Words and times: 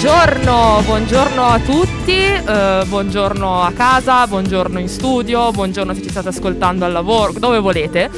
buongiorno, 0.00 0.82
buongiorno 0.84 1.42
a 1.44 1.58
tutti, 1.58 2.14
eh, 2.14 2.84
buongiorno 2.86 3.62
a 3.62 3.72
casa, 3.72 4.28
buongiorno 4.28 4.78
in 4.78 4.88
studio, 4.88 5.50
buongiorno 5.50 5.92
se 5.92 6.02
ci 6.02 6.10
state 6.10 6.28
ascoltando 6.28 6.84
al 6.84 6.92
lavoro, 6.92 7.32
dove 7.32 7.58
volete. 7.58 8.08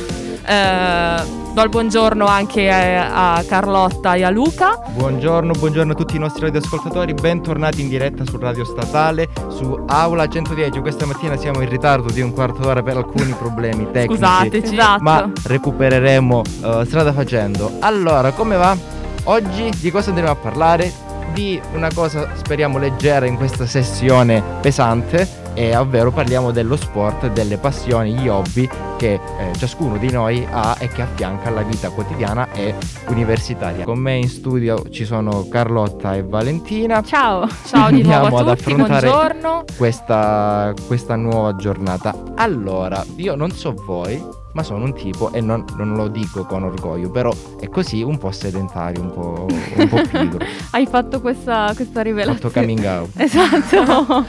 Eh, 0.44 1.22
do 1.54 1.62
il 1.62 1.68
buongiorno 1.70 2.26
anche 2.26 2.70
a, 2.70 3.36
a, 3.36 3.42
Carlotta 3.44 4.14
e 4.14 4.24
a 4.24 4.28
Luca. 4.28 4.78
Buongiorno, 4.88 5.54
buongiorno 5.54 5.92
a 5.92 5.94
tutti 5.94 6.16
i 6.16 6.18
nostri 6.18 6.42
radioascoltatori, 6.42 7.14
bentornati 7.14 7.80
in 7.80 7.88
diretta 7.88 8.26
su 8.26 8.36
Radio 8.36 8.66
Statale, 8.66 9.30
su 9.48 9.82
Aula 9.86 10.28
110. 10.28 10.80
Questa 10.80 11.06
mattina 11.06 11.38
siamo 11.38 11.62
in 11.62 11.68
ritardo 11.70 12.12
di 12.12 12.20
un 12.20 12.34
quarto 12.34 12.60
d'ora 12.60 12.82
per 12.82 12.98
alcuni 12.98 13.32
problemi 13.32 13.86
tecnici. 13.90 14.22
Scusateci, 14.22 14.74
esatto. 14.74 15.02
ma 15.02 15.32
recupereremo 15.44 16.42
uh, 16.60 16.84
strada 16.84 17.14
facendo. 17.14 17.78
Allora, 17.78 18.32
come 18.32 18.56
va? 18.56 18.76
Oggi 19.24 19.70
di 19.80 19.90
cosa 19.90 20.10
andremo 20.10 20.30
a 20.30 20.36
parlare? 20.36 21.08
Di 21.40 21.58
una 21.72 21.88
cosa 21.90 22.36
speriamo 22.36 22.76
leggera 22.76 23.24
in 23.24 23.36
questa 23.36 23.64
sessione 23.64 24.42
pesante 24.60 25.26
e 25.54 25.74
ovvero 25.74 26.12
parliamo 26.12 26.50
dello 26.50 26.76
sport, 26.76 27.28
delle 27.28 27.56
passioni, 27.56 28.12
gli 28.12 28.28
hobby 28.28 28.68
che 28.98 29.14
eh, 29.14 29.20
ciascuno 29.56 29.96
di 29.96 30.10
noi 30.10 30.46
ha 30.50 30.76
e 30.78 30.88
che 30.88 31.00
affianca 31.00 31.48
la 31.48 31.62
vita 31.62 31.88
quotidiana 31.88 32.52
e 32.52 32.74
universitaria. 33.06 33.86
Con 33.86 33.98
me 33.98 34.16
in 34.16 34.28
studio 34.28 34.84
ci 34.90 35.06
sono 35.06 35.48
Carlotta 35.48 36.14
e 36.14 36.22
Valentina. 36.22 37.02
Ciao, 37.02 37.48
ciao 37.64 37.90
di 37.90 38.02
nuovo 38.02 38.36
a 38.36 38.54
tutti, 38.54 38.74
buongiorno. 38.74 39.64
Questa, 39.78 40.74
questa 40.86 41.16
nuova 41.16 41.56
giornata. 41.56 42.14
Allora, 42.34 43.02
io 43.16 43.34
non 43.34 43.50
so 43.50 43.72
voi, 43.86 44.22
ma 44.52 44.62
sono 44.62 44.84
un 44.84 44.94
tipo 44.94 45.32
e 45.32 45.40
non, 45.40 45.64
non, 45.76 45.94
lo 45.94 46.08
dico 46.08 46.44
con 46.44 46.64
orgoglio, 46.64 47.10
però 47.10 47.32
è 47.58 47.68
così 47.68 48.02
un 48.02 48.18
po' 48.18 48.30
sedentario, 48.32 49.02
un 49.02 49.12
po', 49.12 49.46
un 49.76 49.88
po 49.88 50.02
pigro. 50.08 50.44
Hai 50.72 50.86
fatto 50.86 51.20
questa, 51.20 51.72
questa 51.74 52.02
rivelazione. 52.02 52.38
Ho 52.38 52.48
fatto 52.48 52.60
coming 52.60 52.84
out. 52.84 53.10
Esatto. 53.20 54.24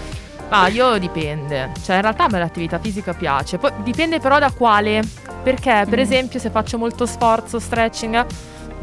Ma 0.49 0.67
io 0.69 0.97
dipende, 0.97 1.71
cioè 1.83 1.95
in 1.97 2.01
realtà 2.01 2.25
a 2.25 2.29
me 2.29 2.39
l'attività 2.39 2.77
fisica 2.79 3.13
piace, 3.13 3.57
poi 3.57 3.71
dipende 3.83 4.19
però 4.19 4.37
da 4.37 4.51
quale, 4.51 5.01
perché 5.41 5.85
per 5.89 5.97
mm. 5.97 6.01
esempio 6.01 6.39
se 6.39 6.49
faccio 6.49 6.77
molto 6.77 7.05
sforzo, 7.05 7.59
stretching, 7.59 8.25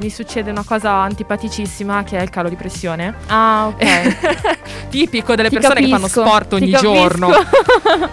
mi 0.00 0.10
succede 0.10 0.50
una 0.50 0.64
cosa 0.64 0.92
antipaticissima 0.92 2.04
che 2.04 2.18
è 2.18 2.22
il 2.22 2.30
calo 2.30 2.48
di 2.48 2.56
pressione. 2.56 3.14
Ah, 3.26 3.66
ok. 3.66 4.88
Tipico 4.90 5.34
delle 5.34 5.48
Ti 5.48 5.56
persone 5.56 5.80
capisco. 5.80 5.96
che 5.96 6.08
fanno 6.08 6.28
sport 6.28 6.52
ogni 6.54 6.70
giorno. 6.70 7.30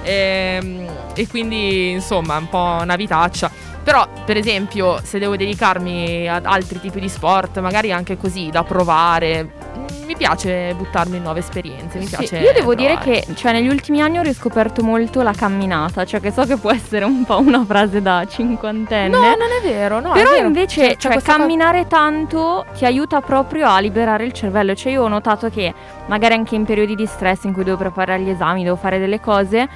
e, 0.03 0.59
ehm, 0.61 0.89
e 1.13 1.27
quindi 1.27 1.91
insomma 1.91 2.37
un 2.37 2.49
po' 2.49 2.77
una 2.81 2.95
vitaccia. 2.95 3.51
Però, 3.83 4.07
per 4.25 4.35
esempio, 4.35 4.99
se 5.03 5.19
devo 5.19 5.35
dedicarmi 5.35 6.27
ad 6.27 6.45
altri 6.45 6.79
tipi 6.79 6.99
di 6.99 7.07
sport, 7.07 7.59
magari 7.59 7.91
anche 7.91 8.17
così 8.17 8.49
da 8.51 8.63
provare, 8.63 9.47
mi 10.15 10.17
piace 10.17 10.73
buttarmi 10.75 11.17
in 11.17 11.23
nuove 11.23 11.39
esperienze. 11.39 11.97
Mi 11.99 12.05
sì, 12.05 12.15
piace. 12.15 12.37
Io 12.37 12.53
devo 12.53 12.73
provare. 12.73 12.97
dire 13.03 13.21
che 13.23 13.33
cioè, 13.35 13.51
negli 13.51 13.67
ultimi 13.67 14.01
anni 14.01 14.17
ho 14.17 14.21
riscoperto 14.21 14.81
molto 14.81 15.21
la 15.21 15.33
camminata, 15.33 16.05
cioè 16.05 16.21
che 16.21 16.31
so 16.31 16.45
che 16.45 16.57
può 16.57 16.71
essere 16.71 17.03
un 17.03 17.25
po' 17.25 17.39
una 17.39 17.63
frase 17.65 18.01
da 18.01 18.25
cinquantenne. 18.27 19.09
No, 19.09 19.19
non 19.19 19.49
è 19.61 19.65
vero, 19.65 19.99
no. 19.99 20.13
Però 20.13 20.31
vero. 20.31 20.47
invece, 20.47 20.95
cioè, 20.97 21.11
cioè 21.11 21.21
camminare 21.21 21.83
co- 21.83 21.87
tanto 21.87 22.65
ti 22.75 22.85
aiuta 22.85 23.21
proprio 23.21 23.67
a 23.67 23.79
liberare 23.79 24.25
il 24.25 24.31
cervello. 24.31 24.73
Cioè, 24.73 24.93
io 24.93 25.03
ho 25.03 25.07
notato 25.07 25.49
che 25.49 25.73
magari 26.07 26.33
anche 26.33 26.55
in 26.55 26.63
periodi 26.63 26.95
di 26.95 27.05
stress 27.05 27.43
in 27.43 27.53
cui 27.53 27.63
devo 27.63 27.77
preparare 27.77 28.21
gli 28.21 28.29
esami, 28.29 28.63
devo 28.63 28.77
fare 28.77 28.99
delle 28.99 29.19
cose 29.19 29.67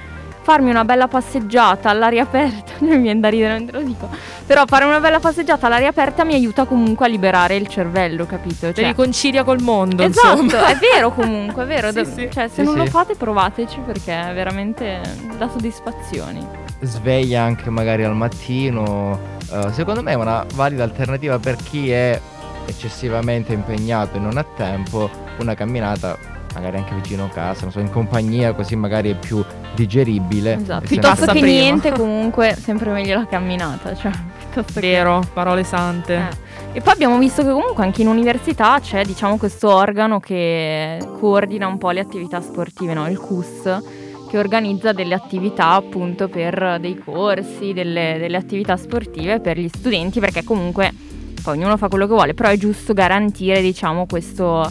farmi 0.42 0.70
una 0.70 0.84
bella 0.84 1.08
passeggiata 1.08 1.90
all'aria 1.90 2.22
aperta, 2.22 2.72
mi 2.84 2.98
viene 2.98 3.20
da 3.20 3.28
ridere, 3.28 3.58
non 3.58 3.66
te 3.66 3.72
lo 3.72 3.80
dico, 3.82 4.08
però 4.46 4.64
fare 4.66 4.84
una 4.84 5.00
bella 5.00 5.20
passeggiata 5.20 5.66
all'aria 5.66 5.88
aperta 5.88 6.24
mi 6.24 6.34
aiuta 6.34 6.64
comunque 6.64 7.06
a 7.06 7.08
liberare 7.08 7.56
il 7.56 7.68
cervello, 7.68 8.26
capito? 8.26 8.66
Cioè, 8.66 8.72
Ti 8.72 8.84
riconcilia 8.84 9.44
col 9.44 9.60
mondo, 9.60 10.02
esatto, 10.02 10.42
insomma. 10.42 10.66
è 10.68 10.76
vero 10.76 11.12
comunque, 11.12 11.62
è 11.64 11.66
vero, 11.66 11.92
sì, 11.92 12.04
sì. 12.04 12.28
cioè 12.32 12.48
se 12.48 12.62
sì, 12.62 12.62
non 12.62 12.76
lo 12.76 12.86
fate 12.86 13.14
provateci 13.14 13.80
perché 13.84 14.30
è 14.30 14.34
veramente 14.34 15.00
da 15.36 15.48
soddisfazioni. 15.48 16.46
Sveglia 16.80 17.42
anche 17.42 17.68
magari 17.70 18.04
al 18.04 18.16
mattino, 18.16 19.18
uh, 19.50 19.70
secondo 19.70 20.02
me 20.02 20.12
è 20.12 20.14
una 20.14 20.44
valida 20.54 20.82
alternativa 20.82 21.38
per 21.38 21.56
chi 21.56 21.90
è 21.90 22.18
eccessivamente 22.66 23.52
impegnato 23.52 24.16
e 24.16 24.20
non 24.20 24.38
ha 24.38 24.44
tempo, 24.44 25.10
una 25.38 25.54
camminata 25.54 26.16
magari 26.54 26.76
anche 26.76 26.94
vicino 26.94 27.24
a 27.24 27.28
casa, 27.28 27.62
non 27.62 27.72
so, 27.72 27.80
in 27.80 27.90
compagnia, 27.90 28.52
così 28.54 28.76
magari 28.76 29.10
è 29.10 29.14
più 29.14 29.44
digeribile. 29.74 30.54
Esatto. 30.54 30.86
Piuttosto 30.86 31.26
che 31.26 31.40
prima. 31.40 31.46
niente, 31.46 31.92
comunque, 31.92 32.56
sempre 32.58 32.90
meglio 32.90 33.18
la 33.18 33.26
camminata. 33.26 33.94
Cioè, 33.94 34.12
Vero, 34.74 35.20
che... 35.20 35.28
parole 35.32 35.64
sante. 35.64 36.14
Eh. 36.14 36.78
E 36.78 36.80
poi 36.80 36.92
abbiamo 36.92 37.18
visto 37.18 37.42
che 37.42 37.50
comunque 37.50 37.84
anche 37.84 38.02
in 38.02 38.08
università 38.08 38.78
c'è, 38.80 39.04
diciamo, 39.04 39.36
questo 39.36 39.72
organo 39.72 40.20
che 40.20 40.98
coordina 41.18 41.66
un 41.66 41.78
po' 41.78 41.90
le 41.90 42.00
attività 42.00 42.40
sportive, 42.40 42.94
no? 42.94 43.08
Il 43.08 43.18
CUS 43.18 43.98
che 44.30 44.38
organizza 44.38 44.92
delle 44.92 45.14
attività 45.14 45.72
appunto 45.72 46.28
per 46.28 46.78
dei 46.80 46.96
corsi, 46.96 47.72
delle, 47.72 48.16
delle 48.20 48.36
attività 48.36 48.76
sportive 48.76 49.40
per 49.40 49.58
gli 49.58 49.66
studenti, 49.66 50.20
perché 50.20 50.44
comunque 50.44 50.92
poi 51.42 51.58
ognuno 51.58 51.76
fa 51.76 51.88
quello 51.88 52.06
che 52.06 52.12
vuole, 52.12 52.34
però 52.34 52.48
è 52.48 52.56
giusto 52.56 52.92
garantire, 52.92 53.60
diciamo, 53.60 54.06
questo 54.06 54.70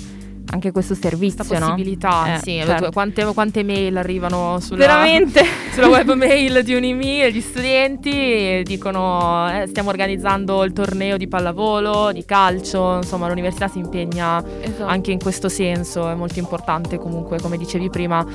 anche 0.52 0.72
questo 0.72 0.96
servizio, 0.96 1.44
Questa 1.46 1.66
possibilità, 1.66 2.26
no? 2.26 2.36
eh, 2.36 2.40
sì. 2.40 2.62
Certo. 2.66 2.92
Quante, 2.92 3.24
quante, 3.34 3.64
mail 3.64 3.98
arrivano 3.98 4.60
sulla, 4.60 5.06
sulla 5.74 5.88
webmail 5.88 6.64
di 6.64 6.74
Unimi 6.74 7.22
e 7.22 7.32
gli 7.32 7.42
studenti 7.42 8.64
dicono 8.66 9.50
eh, 9.52 9.68
stiamo 9.68 9.90
organizzando 9.90 10.64
il 10.64 10.74
torneo 10.74 11.18
di 11.18 11.28
pallavolo, 11.28 12.12
di 12.12 12.26
calcio, 12.26 12.98
insomma 12.98 13.28
l'università 13.28 13.68
si 13.68 13.80
impegna 13.80 14.44
esatto. 14.62 14.86
anche 14.86 15.12
in 15.12 15.20
questo 15.20 15.50
senso, 15.50 16.10
è 16.10 16.16
molto 16.16 16.40
importante 16.40 16.98
comunque, 16.98 17.40
come 17.40 17.58
dicevi 17.58 17.90
prima, 17.90 18.26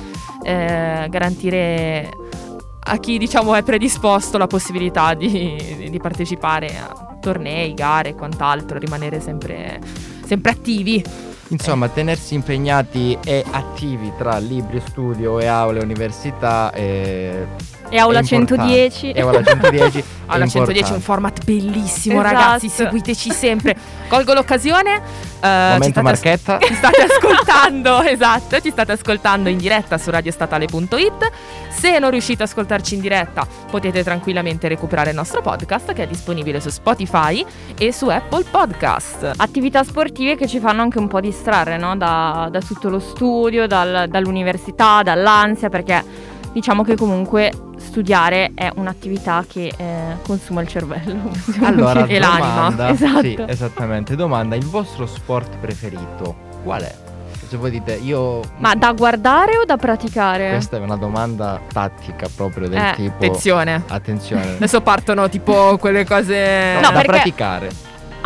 eh, 0.43 1.07
garantire 1.09 2.09
a 2.87 2.97
chi 2.97 3.17
diciamo 3.17 3.55
è 3.55 3.63
predisposto 3.63 4.37
la 4.37 4.47
possibilità 4.47 5.15
di, 5.15 5.87
di 5.89 5.97
partecipare 5.97 6.67
a 6.77 7.17
tornei, 7.19 7.73
gare 7.73 8.09
e 8.09 8.15
quant'altro, 8.15 8.77
rimanere 8.77 9.19
sempre, 9.19 9.81
sempre 10.23 10.51
attivi. 10.51 11.03
Insomma, 11.49 11.89
tenersi 11.89 12.33
impegnati 12.33 13.17
e 13.23 13.43
attivi 13.51 14.11
tra 14.17 14.37
libri, 14.39 14.81
studio 14.81 15.39
e 15.39 15.45
aule, 15.45 15.79
università 15.79 16.71
e 16.73 17.47
e 17.89 17.97
Aula 17.97 18.21
110. 18.21 19.11
E 19.11 19.21
Aula 19.21 19.43
110. 19.43 20.03
Aula 20.27 20.47
110 20.47 20.91
è 20.91 20.95
un 20.95 21.01
format 21.01 21.43
bellissimo, 21.43 22.19
esatto. 22.19 22.35
ragazzi. 22.35 22.69
Seguiteci 22.69 23.31
sempre. 23.31 23.75
Colgo 24.07 24.33
l'occasione. 24.33 25.01
Uh, 25.41 25.73
Momento 25.73 26.01
marchetta. 26.01 26.57
As- 26.57 26.65
ci 26.67 26.73
state 26.73 27.01
ascoltando, 27.03 28.01
esatto. 28.01 28.59
Ci 28.59 28.71
state 28.71 28.91
ascoltando 28.93 29.49
in 29.49 29.57
diretta 29.57 29.97
su 29.97 30.09
radiostatale.it. 30.09 31.31
Se 31.69 31.99
non 31.99 32.09
riuscite 32.09 32.43
ad 32.43 32.49
ascoltarci 32.49 32.95
in 32.95 33.01
diretta, 33.01 33.45
potete 33.69 34.03
tranquillamente 34.03 34.67
recuperare 34.67 35.11
il 35.11 35.15
nostro 35.15 35.41
podcast 35.41 35.93
che 35.93 36.03
è 36.03 36.07
disponibile 36.07 36.59
su 36.59 36.69
Spotify 36.69 37.45
e 37.77 37.91
su 37.91 38.07
Apple 38.07 38.45
Podcast. 38.49 39.33
Attività 39.35 39.83
sportive 39.83 40.35
che 40.35 40.47
ci 40.47 40.59
fanno 40.59 40.81
anche 40.81 40.97
un 40.97 41.07
po' 41.07 41.19
distrarre 41.19 41.77
no? 41.77 41.95
da, 41.95 42.47
da, 42.49 42.61
tutto 42.61 42.89
lo 42.89 42.99
studio, 42.99 43.67
dal, 43.67 44.07
dall'università, 44.07 45.03
dall'ansia, 45.03 45.69
perché 45.69 46.03
diciamo 46.55 46.83
che 46.83 46.95
comunque 46.95 47.51
studiare 47.75 48.51
è 48.55 48.71
un'attività 48.73 49.43
che 49.45 49.73
eh, 49.75 50.17
consuma 50.25 50.61
il 50.61 50.69
cervello 50.69 51.29
allora, 51.61 52.05
e 52.05 52.17
l'anima. 52.17 52.89
Esatto. 52.89 53.19
Sì, 53.19 53.37
esattamente. 53.45 54.15
Domanda, 54.15 54.55
il 54.55 54.65
vostro 54.65 55.05
sport 55.05 55.57
preferito 55.57 56.33
qual 56.63 56.83
è? 56.83 56.95
Se 57.45 57.57
voi 57.57 57.71
dite 57.71 57.95
io... 57.95 58.39
Ma 58.57 58.73
da 58.73 58.93
guardare 58.93 59.57
o 59.57 59.65
da 59.65 59.75
praticare? 59.75 60.51
Questa 60.51 60.77
è 60.77 60.79
una 60.79 60.95
domanda 60.95 61.59
tattica 61.71 62.27
proprio 62.33 62.69
del 62.69 62.79
eh, 62.79 62.93
tipo... 62.95 63.15
Attenzione. 63.17 63.83
Attenzione. 63.87 64.55
Adesso 64.55 64.79
partono 64.79 65.27
tipo 65.27 65.77
quelle 65.77 66.05
cose... 66.05 66.75
No, 66.75 66.79
no 66.79 66.87
da 66.87 66.91
perché... 66.93 67.11
praticare. 67.11 67.69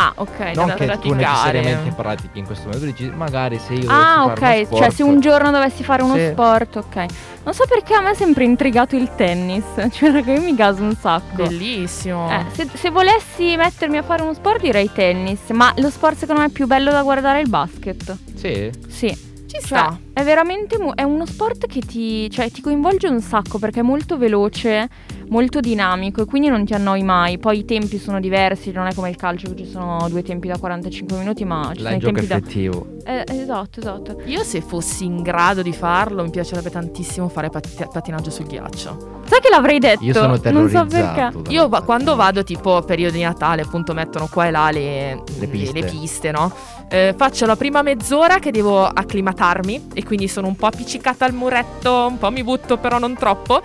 Ah, 0.00 0.12
ok. 0.16 0.52
Non 0.54 0.68
che 0.74 0.86
praticare. 0.86 0.98
tu 0.98 1.12
necessariamente 1.12 1.94
pratichi 1.94 2.38
in 2.38 2.46
questo 2.46 2.64
momento, 2.66 2.86
dici 2.86 3.10
magari 3.14 3.58
se 3.58 3.74
io 3.74 3.90
Ah, 3.90 4.24
ok. 4.24 4.38
Fare 4.38 4.64
sport, 4.64 4.82
cioè 4.82 4.90
se 4.90 5.02
un 5.02 5.20
giorno 5.20 5.50
dovessi 5.50 5.84
fare 5.84 6.02
uno 6.02 6.14
sì. 6.14 6.28
sport, 6.30 6.76
ok. 6.76 7.06
Non 7.44 7.54
so 7.54 7.64
perché 7.68 7.94
a 7.94 8.00
me 8.00 8.10
è 8.10 8.14
sempre 8.14 8.44
intrigato 8.44 8.96
il 8.96 9.14
tennis. 9.14 9.64
Cioè, 9.90 10.12
raga, 10.12 10.32
io 10.32 10.40
mi 10.40 10.54
gaso 10.54 10.82
un 10.82 10.94
sacco. 10.94 11.42
Bellissimo. 11.42 12.30
Eh, 12.30 12.44
se, 12.52 12.68
se, 12.72 12.90
volessi 12.90 13.56
mettermi 13.56 13.98
a 13.98 14.02
fare 14.02 14.22
uno 14.22 14.32
sport 14.34 14.60
direi 14.60 14.90
tennis. 14.92 15.40
Ma 15.50 15.72
lo 15.76 15.90
sport 15.90 16.16
secondo 16.16 16.40
me 16.40 16.48
più 16.48 16.66
bello 16.66 16.90
da 16.90 17.02
guardare 17.02 17.38
è 17.38 17.42
il 17.42 17.48
basket. 17.48 18.16
Sì? 18.34 18.70
Sì. 18.88 19.08
Ci 19.08 19.58
cioè, 19.58 19.62
sta. 19.62 19.98
È 20.12 20.22
veramente 20.24 20.78
mu- 20.78 20.92
è 20.94 21.02
uno 21.02 21.24
sport 21.26 21.66
che 21.66 21.80
ti, 21.80 22.28
cioè, 22.30 22.50
ti 22.50 22.60
coinvolge 22.60 23.08
un 23.08 23.20
sacco 23.20 23.58
perché 23.58 23.80
è 23.80 23.82
molto 23.82 24.16
veloce, 24.18 24.88
molto 25.28 25.60
dinamico 25.60 26.22
e 26.22 26.24
quindi 26.24 26.48
non 26.48 26.64
ti 26.64 26.74
annoi 26.74 27.02
mai. 27.02 27.38
Poi 27.38 27.58
i 27.58 27.64
tempi 27.64 27.98
sono 27.98 28.18
diversi, 28.20 28.72
non 28.72 28.86
è 28.86 28.94
come 28.94 29.08
il 29.10 29.16
calcio 29.16 29.48
che 29.54 29.64
ci 29.64 29.70
sono 29.70 30.06
due 30.08 30.22
tempi 30.22 30.48
da 30.48 30.58
45 30.58 31.16
minuti, 31.18 31.44
ma 31.44 31.70
ci 31.74 31.82
La 31.82 31.90
sono 31.90 31.96
i 31.96 31.98
gioco 32.00 32.12
tempi 32.14 32.26
da... 32.26 32.36
effettivo. 32.36 32.86
Eh, 33.04 33.24
esatto, 33.28 33.80
esatto. 33.80 34.20
Io 34.26 34.42
se 34.42 34.60
fossi 34.60 35.04
in 35.04 35.22
grado 35.22 35.62
di 35.62 35.72
farlo 35.72 36.22
mi 36.22 36.30
piacerebbe 36.30 36.70
tantissimo 36.70 37.28
fare 37.28 37.48
pat- 37.48 37.88
pattinaggio 37.90 38.30
sul 38.30 38.46
ghiaccio. 38.46 39.18
Sai 39.24 39.40
che 39.40 39.48
l'avrei 39.48 39.78
detto? 39.78 40.04
Io 40.04 40.12
sono 40.12 40.26
non 40.26 40.36
so 40.36 40.42
terrorizzato. 40.42 40.86
perché. 40.88 41.42
da- 41.42 41.50
Io 41.50 41.68
va- 41.68 41.82
quando 41.82 42.16
vado 42.16 42.42
tipo 42.44 42.82
periodo 42.82 43.16
di 43.16 43.22
Natale 43.22 43.62
appunto 43.62 43.94
mettono 43.94 44.28
qua 44.30 44.46
e 44.46 44.50
là 44.50 44.70
le, 44.70 45.22
Le 45.38 45.46
piste. 45.46 45.84
piste, 45.84 46.30
no? 46.32 46.52
Eh, 46.92 47.14
faccio 47.16 47.46
la 47.46 47.54
prima 47.54 47.82
mezz'ora 47.82 48.40
che 48.40 48.50
devo 48.50 48.84
acclimatarmi 48.84 49.88
e 50.00 50.04
quindi 50.04 50.28
sono 50.28 50.46
un 50.48 50.56
po' 50.56 50.66
appiccicata 50.66 51.24
al 51.24 51.32
muretto, 51.32 52.06
un 52.08 52.18
po' 52.18 52.30
mi 52.30 52.42
butto 52.42 52.76
però 52.76 52.98
non 52.98 53.14
troppo. 53.14 53.62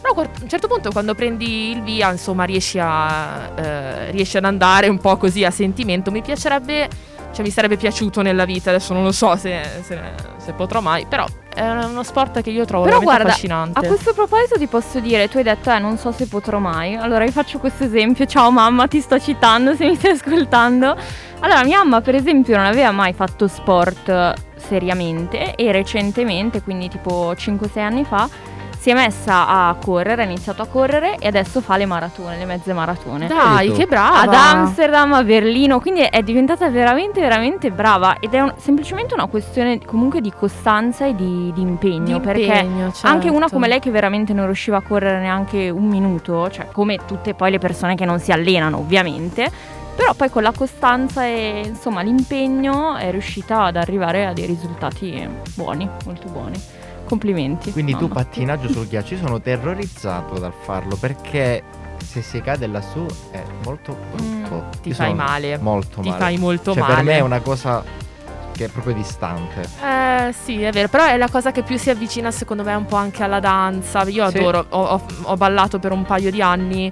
Però 0.00 0.20
a 0.20 0.28
un 0.40 0.48
certo 0.48 0.66
punto 0.66 0.90
quando 0.90 1.14
prendi 1.14 1.70
il 1.70 1.82
via 1.82 2.10
insomma 2.10 2.42
riesci, 2.42 2.78
a, 2.80 3.52
eh, 3.54 4.10
riesci 4.10 4.36
ad 4.36 4.44
andare 4.44 4.88
un 4.88 4.98
po' 4.98 5.16
così 5.16 5.44
a 5.44 5.50
sentimento. 5.52 6.10
Mi 6.10 6.22
piacerebbe, 6.22 6.88
cioè 7.32 7.44
mi 7.44 7.50
sarebbe 7.50 7.76
piaciuto 7.76 8.20
nella 8.20 8.44
vita, 8.44 8.70
adesso 8.70 8.94
non 8.94 9.04
lo 9.04 9.12
so 9.12 9.36
se, 9.36 9.62
se- 9.82 10.00
se 10.38 10.52
potrò 10.54 10.80
mai, 10.80 11.06
però 11.06 11.24
è 11.54 11.62
uno 11.62 12.02
sport 12.02 12.40
che 12.40 12.50
io 12.50 12.64
trovo 12.64 12.84
Però 12.84 12.98
veramente 12.98 13.04
guarda, 13.04 13.28
affascinante. 13.28 13.78
A 13.78 13.82
questo 13.86 14.12
proposito 14.12 14.58
ti 14.58 14.66
posso 14.66 14.98
dire, 14.98 15.28
tu 15.28 15.36
hai 15.36 15.44
detto 15.44 15.70
eh 15.70 15.78
non 15.78 15.96
so 15.96 16.10
se 16.10 16.26
potrò 16.26 16.58
mai. 16.58 16.96
Allora 16.96 17.24
io 17.24 17.30
faccio 17.30 17.60
questo 17.60 17.84
esempio, 17.84 18.26
ciao 18.26 18.50
mamma 18.50 18.88
ti 18.88 19.00
sto 19.00 19.20
citando 19.20 19.76
se 19.76 19.86
mi 19.86 19.94
stai 19.94 20.12
ascoltando. 20.12 20.96
Allora 21.40 21.62
mia 21.62 21.78
mamma 21.78 22.00
per 22.00 22.16
esempio 22.16 22.56
non 22.56 22.66
aveva 22.66 22.90
mai 22.90 23.12
fatto 23.12 23.46
sport 23.46 24.50
seriamente 24.72 25.54
e 25.54 25.70
recentemente, 25.70 26.62
quindi 26.62 26.88
tipo 26.88 27.32
5-6 27.34 27.78
anni 27.80 28.04
fa, 28.04 28.26
si 28.78 28.88
è 28.90 28.94
messa 28.94 29.46
a 29.46 29.76
correre, 29.80 30.22
ha 30.22 30.24
iniziato 30.24 30.62
a 30.62 30.66
correre 30.66 31.16
e 31.18 31.28
adesso 31.28 31.60
fa 31.60 31.76
le 31.76 31.84
maratone, 31.86 32.36
le 32.38 32.46
mezze 32.46 32.72
maratone. 32.72 33.26
Dai, 33.28 33.70
che 33.72 33.86
brava! 33.86 34.22
Ad 34.22 34.32
Amsterdam, 34.34 35.12
a 35.12 35.22
Berlino, 35.22 35.78
quindi 35.78 36.00
è 36.00 36.22
diventata 36.22 36.68
veramente, 36.70 37.20
veramente 37.20 37.70
brava 37.70 38.16
ed 38.18 38.32
è 38.34 38.40
un- 38.40 38.54
semplicemente 38.56 39.12
una 39.14 39.26
questione 39.26 39.78
comunque 39.84 40.20
di 40.22 40.32
costanza 40.36 41.06
e 41.06 41.14
di, 41.14 41.52
di 41.54 41.60
impegno, 41.60 42.18
Di 42.18 42.24
perché 42.24 42.42
impegno, 42.42 42.92
anche 43.02 43.28
una 43.28 43.40
certo. 43.40 43.54
come 43.54 43.68
lei 43.68 43.78
che 43.78 43.90
veramente 43.90 44.32
non 44.32 44.46
riusciva 44.46 44.78
a 44.78 44.82
correre 44.82 45.20
neanche 45.20 45.68
un 45.70 45.86
minuto, 45.86 46.50
cioè 46.50 46.66
come 46.72 46.98
tutte 47.06 47.34
poi 47.34 47.50
le 47.52 47.58
persone 47.58 47.94
che 47.94 48.04
non 48.06 48.18
si 48.18 48.32
allenano 48.32 48.78
ovviamente, 48.78 49.48
però 49.94 50.14
poi 50.14 50.30
con 50.30 50.42
la 50.42 50.52
costanza 50.52 51.24
e 51.24 51.62
insomma 51.66 52.02
l'impegno 52.02 52.96
è 52.96 53.10
riuscita 53.10 53.64
ad 53.64 53.76
arrivare 53.76 54.26
a 54.26 54.32
dei 54.32 54.46
risultati 54.46 55.28
buoni, 55.54 55.88
molto 56.04 56.28
buoni. 56.28 56.60
Complimenti. 57.04 57.72
Quindi 57.72 57.92
tu 57.92 58.02
mamma. 58.06 58.14
pattinaggio 58.14 58.68
sul 58.70 58.86
ghiaccio, 58.88 59.14
io 59.14 59.20
sono 59.20 59.40
terrorizzato 59.40 60.38
dal 60.38 60.52
farlo 60.62 60.96
perché 60.96 61.62
se 62.02 62.22
si 62.22 62.40
cade 62.40 62.66
lassù 62.66 63.04
è 63.30 63.42
molto 63.64 63.96
brutto. 64.14 64.54
Mm, 64.64 64.80
ti 64.82 64.88
Io 64.90 64.94
fai 64.94 65.14
male. 65.14 65.58
Molto 65.58 66.00
Ti 66.00 66.08
male. 66.08 66.20
fai 66.20 66.38
molto 66.38 66.72
cioè, 66.72 66.80
male. 66.80 66.94
per 66.94 67.04
me 67.04 67.16
è 67.16 67.20
una 67.20 67.40
cosa 67.40 67.84
che 68.52 68.64
è 68.64 68.68
proprio 68.68 68.94
distante. 68.94 69.60
Eh 69.82 70.32
sì, 70.32 70.62
è 70.62 70.70
vero, 70.72 70.88
però 70.88 71.04
è 71.06 71.16
la 71.18 71.28
cosa 71.28 71.52
che 71.52 71.62
più 71.62 71.76
si 71.76 71.90
avvicina 71.90 72.30
secondo 72.30 72.62
me 72.62 72.74
un 72.74 72.86
po' 72.86 72.96
anche 72.96 73.22
alla 73.22 73.40
danza. 73.40 74.02
Io 74.04 74.28
Sì. 74.30 74.38
adoro, 74.38 74.64
ho, 74.70 74.82
ho- 74.82 75.06
ho 75.22 75.36
ballato 75.36 75.78
per 75.78 75.92
un 75.92 76.04
paio 76.04 76.30
di 76.30 76.40
anni 76.40 76.90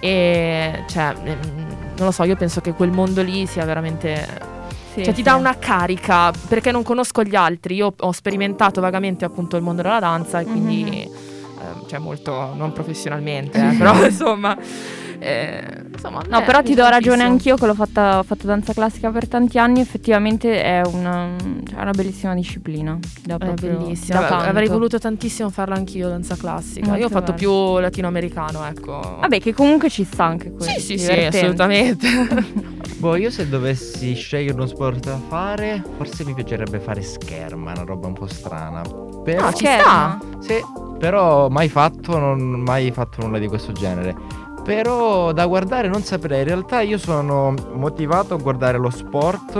e 0.00 0.84
cioè, 0.88 1.14
ehm, 1.24 1.73
non 1.96 2.06
lo 2.06 2.10
so, 2.10 2.24
io 2.24 2.36
penso 2.36 2.60
che 2.60 2.72
quel 2.72 2.90
mondo 2.90 3.22
lì 3.22 3.46
sia 3.46 3.64
veramente... 3.64 4.52
Sì, 4.94 5.02
cioè 5.02 5.12
ti 5.12 5.16
sì. 5.16 5.22
dà 5.22 5.34
una 5.34 5.58
carica, 5.58 6.32
perché 6.48 6.70
non 6.70 6.82
conosco 6.84 7.22
gli 7.24 7.34
altri. 7.34 7.74
Io 7.74 7.92
ho 7.98 8.12
sperimentato 8.12 8.80
vagamente 8.80 9.24
appunto 9.24 9.56
il 9.56 9.62
mondo 9.62 9.82
della 9.82 10.00
danza 10.00 10.40
e 10.40 10.44
quindi... 10.44 11.08
Mhm. 11.08 11.32
Cioè 11.86 11.98
molto, 11.98 12.52
non 12.54 12.72
professionalmente, 12.72 13.58
eh, 13.70 13.76
però 13.76 14.04
insomma... 14.04 14.56
eh, 15.18 15.82
insomma 15.92 16.22
No, 16.28 16.40
eh, 16.40 16.42
però 16.42 16.62
ti 16.62 16.74
do 16.74 16.86
ragione 16.88 17.22
anch'io 17.22 17.56
che 17.56 17.66
l'ho 17.66 17.74
fatta, 17.74 18.18
ho 18.18 18.22
fatto 18.22 18.46
danza 18.46 18.72
classica 18.72 19.10
per 19.10 19.26
tanti 19.28 19.58
anni, 19.58 19.80
effettivamente 19.80 20.62
è 20.62 20.82
una, 20.84 21.30
cioè, 21.66 21.78
è 21.78 21.82
una 21.82 21.92
bellissima 21.92 22.34
disciplina. 22.34 22.98
Da 23.22 23.36
È 23.38 23.52
bellissima, 23.52 24.28
avrei 24.28 24.68
voluto 24.68 24.98
tantissimo 24.98 25.48
farla 25.50 25.74
anch'io 25.76 26.08
danza 26.08 26.36
classica. 26.36 26.86
Molto 26.86 27.00
Io 27.00 27.06
ho 27.06 27.10
fatto 27.10 27.32
bello. 27.32 27.36
più 27.72 27.78
latinoamericano, 27.80 28.64
ecco. 28.66 29.16
Vabbè, 29.20 29.40
che 29.40 29.54
comunque 29.54 29.88
ci 29.88 30.04
sta 30.04 30.24
anche 30.24 30.50
quello. 30.50 30.70
sì, 30.72 30.80
sì, 30.80 30.98
sì, 30.98 31.10
assolutamente. 31.12 32.08
Boh, 32.98 33.16
io 33.16 33.30
se 33.30 33.48
dovessi 33.48 34.14
scegliere 34.14 34.54
uno 34.54 34.66
sport 34.66 35.04
da 35.06 35.18
fare, 35.28 35.82
forse 35.96 36.24
mi 36.24 36.32
piacerebbe 36.32 36.80
fare 36.80 37.02
scherma, 37.02 37.72
una 37.72 37.82
roba 37.84 38.06
un 38.06 38.14
po' 38.14 38.26
strana. 38.26 38.82
Però, 39.24 39.42
No, 39.44 39.52
ci 39.52 39.64
sta. 39.66 40.18
sì, 40.40 40.54
però 41.04 41.50
mai 41.50 41.68
fatto, 41.68 42.18
non 42.18 42.40
mai 42.62 42.90
fatto 42.90 43.20
nulla 43.20 43.38
di 43.38 43.46
questo 43.46 43.72
genere. 43.72 44.16
Però 44.64 45.32
da 45.32 45.44
guardare 45.44 45.86
non 45.86 46.02
saprei, 46.02 46.38
in 46.38 46.46
realtà 46.46 46.80
io 46.80 46.96
sono 46.96 47.54
motivato 47.74 48.32
a 48.32 48.38
guardare 48.38 48.78
lo 48.78 48.88
sport. 48.88 49.54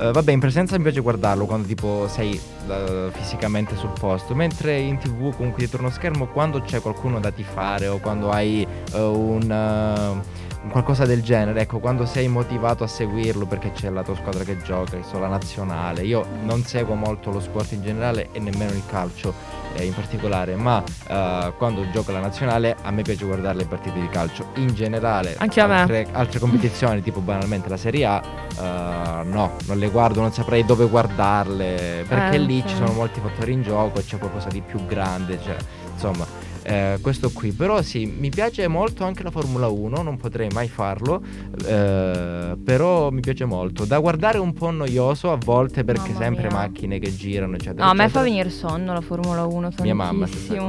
eh, 0.00 0.12
vabbè, 0.12 0.32
in 0.32 0.40
presenza 0.40 0.78
mi 0.78 0.84
piace 0.84 1.00
guardarlo 1.00 1.44
quando 1.44 1.66
tipo 1.66 2.08
sei 2.08 2.40
eh, 2.68 3.10
fisicamente 3.12 3.76
sul 3.76 3.92
posto, 4.00 4.34
mentre 4.34 4.78
in 4.78 4.96
tv 4.96 5.36
comunque 5.36 5.58
dietro 5.58 5.80
uno 5.80 5.90
schermo 5.90 6.24
quando 6.28 6.62
c'è 6.62 6.80
qualcuno 6.80 7.20
da 7.20 7.32
tifare 7.32 7.88
o 7.88 7.98
quando 7.98 8.30
hai 8.30 8.66
eh, 8.94 8.98
un, 8.98 10.22
qualcosa 10.70 11.04
del 11.04 11.22
genere, 11.22 11.60
ecco, 11.60 11.80
quando 11.80 12.06
sei 12.06 12.28
motivato 12.28 12.82
a 12.82 12.86
seguirlo 12.86 13.46
perché 13.46 13.72
c'è 13.72 13.90
la 13.90 14.02
tua 14.02 14.16
squadra 14.16 14.42
che 14.42 14.56
gioca, 14.62 15.02
so, 15.02 15.18
la 15.18 15.28
nazionale. 15.28 16.02
Io 16.04 16.24
non 16.44 16.62
seguo 16.62 16.94
molto 16.94 17.30
lo 17.30 17.40
sport 17.40 17.72
in 17.72 17.82
generale 17.82 18.28
e 18.32 18.38
nemmeno 18.40 18.72
il 18.72 18.82
calcio 18.88 19.57
eh, 19.74 19.84
in 19.84 19.94
particolare, 19.94 20.56
ma 20.56 20.82
eh, 21.08 21.52
quando 21.56 21.88
gioco 21.90 22.12
la 22.12 22.20
nazionale 22.20 22.76
a 22.82 22.90
me 22.90 23.02
piace 23.02 23.24
guardare 23.24 23.56
le 23.56 23.64
partite 23.64 24.00
di 24.00 24.08
calcio 24.08 24.46
in 24.54 24.74
generale. 24.74 25.36
Anche 25.38 25.60
a 25.60 25.66
me. 25.66 25.80
altre, 25.80 26.06
altre 26.12 26.38
competizioni, 26.38 27.02
tipo 27.02 27.20
banalmente 27.20 27.68
la 27.68 27.76
Serie 27.76 28.04
A, 28.04 28.22
eh, 28.22 29.24
no, 29.24 29.56
non 29.66 29.78
le 29.78 29.88
guardo, 29.90 30.20
non 30.20 30.32
saprei 30.32 30.64
dove 30.64 30.86
guardarle, 30.86 32.04
perché 32.08 32.36
Eh, 32.36 32.38
lì 32.38 32.62
ci 32.66 32.74
sono 32.74 32.92
molti 32.92 33.20
fattori 33.20 33.52
in 33.52 33.62
gioco, 33.62 34.00
c'è 34.00 34.18
qualcosa 34.18 34.48
di 34.48 34.60
più 34.60 34.84
grande, 34.86 35.38
cioè, 35.42 35.56
insomma. 35.92 36.37
Eh, 36.68 36.98
questo 37.00 37.30
qui, 37.30 37.52
però 37.52 37.80
sì, 37.82 38.04
mi 38.06 38.28
piace 38.28 38.66
molto 38.68 39.04
anche 39.04 39.22
la 39.22 39.30
Formula 39.30 39.68
1, 39.68 40.02
non 40.02 40.16
potrei 40.16 40.48
mai 40.52 40.68
farlo, 40.68 41.22
eh, 41.66 42.56
però 42.62 43.10
mi 43.10 43.20
piace 43.20 43.44
molto. 43.44 43.84
Da 43.84 43.98
guardare 43.98 44.38
un 44.38 44.52
po' 44.52 44.70
noioso 44.70 45.30
a 45.32 45.36
volte 45.36 45.84
perché 45.84 46.10
Mamma 46.10 46.18
sempre 46.24 46.48
mia. 46.48 46.56
macchine 46.56 46.98
che 46.98 47.14
girano, 47.14 47.54
eccetera. 47.56 47.84
No, 47.84 47.90
a 47.90 47.94
me 47.94 48.08
fa 48.08 48.22
venire 48.22 48.50
sonno 48.50 48.92
la 48.92 49.00
Formula 49.00 49.44
1 49.44 49.70
Mia 49.80 49.94
mamma. 49.94 50.26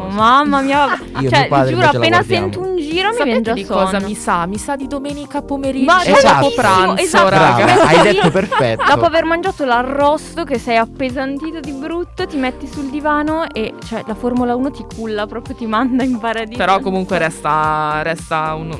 Mamma 0.10 0.62
mia, 0.62 0.86
Io 1.20 1.30
cioè, 1.30 1.48
mio 1.50 1.66
giuro, 1.68 1.86
appena 1.88 2.24
sento 2.24 2.60
un 2.62 2.78
giro 2.78 3.10
mi 3.10 3.24
viene 3.24 3.42
già 3.42 3.54
di 3.54 3.64
sonno. 3.64 3.84
cosa 3.84 4.00
mi 4.00 4.14
sa? 4.16 4.46
Mi 4.46 4.58
sa 4.58 4.76
di 4.76 4.88
domenica 4.88 5.42
pomeriggio 5.42 5.86
Ma 5.86 6.04
dopo 6.04 6.18
esatto. 6.18 6.52
pranzo, 6.56 7.02
esatto. 7.04 7.30
raga. 7.30 7.64
Brava, 7.66 7.84
hai 7.88 8.02
detto 8.14 8.32
perfetto. 8.32 8.84
Dopo 8.86 9.06
aver 9.06 9.26
mangiato 9.26 9.66
l'arrosto 9.66 10.44
che 10.44 10.58
sei 10.58 10.78
appesantito 10.78 11.60
di 11.60 11.72
brutto, 11.72 11.99
ti 12.28 12.38
metti 12.38 12.68
sul 12.68 12.90
divano 12.90 13.50
e 13.52 13.74
cioè 13.86 14.04
la 14.06 14.16
Formula 14.16 14.56
1 14.56 14.72
ti 14.72 14.86
culla, 14.96 15.26
proprio 15.28 15.56
ti 15.56 15.66
manda 15.66 16.04
in 16.04 16.18
paradiso. 16.20 16.58
Però 16.58 16.80
comunque 16.80 17.18
resta, 17.18 18.02
resta 18.04 18.54
un- 18.56 18.78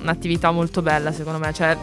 un'attività 0.00 0.50
molto 0.50 0.82
bella 0.82 1.12
secondo 1.12 1.38
me. 1.38 1.52
Cioè, 1.52 1.76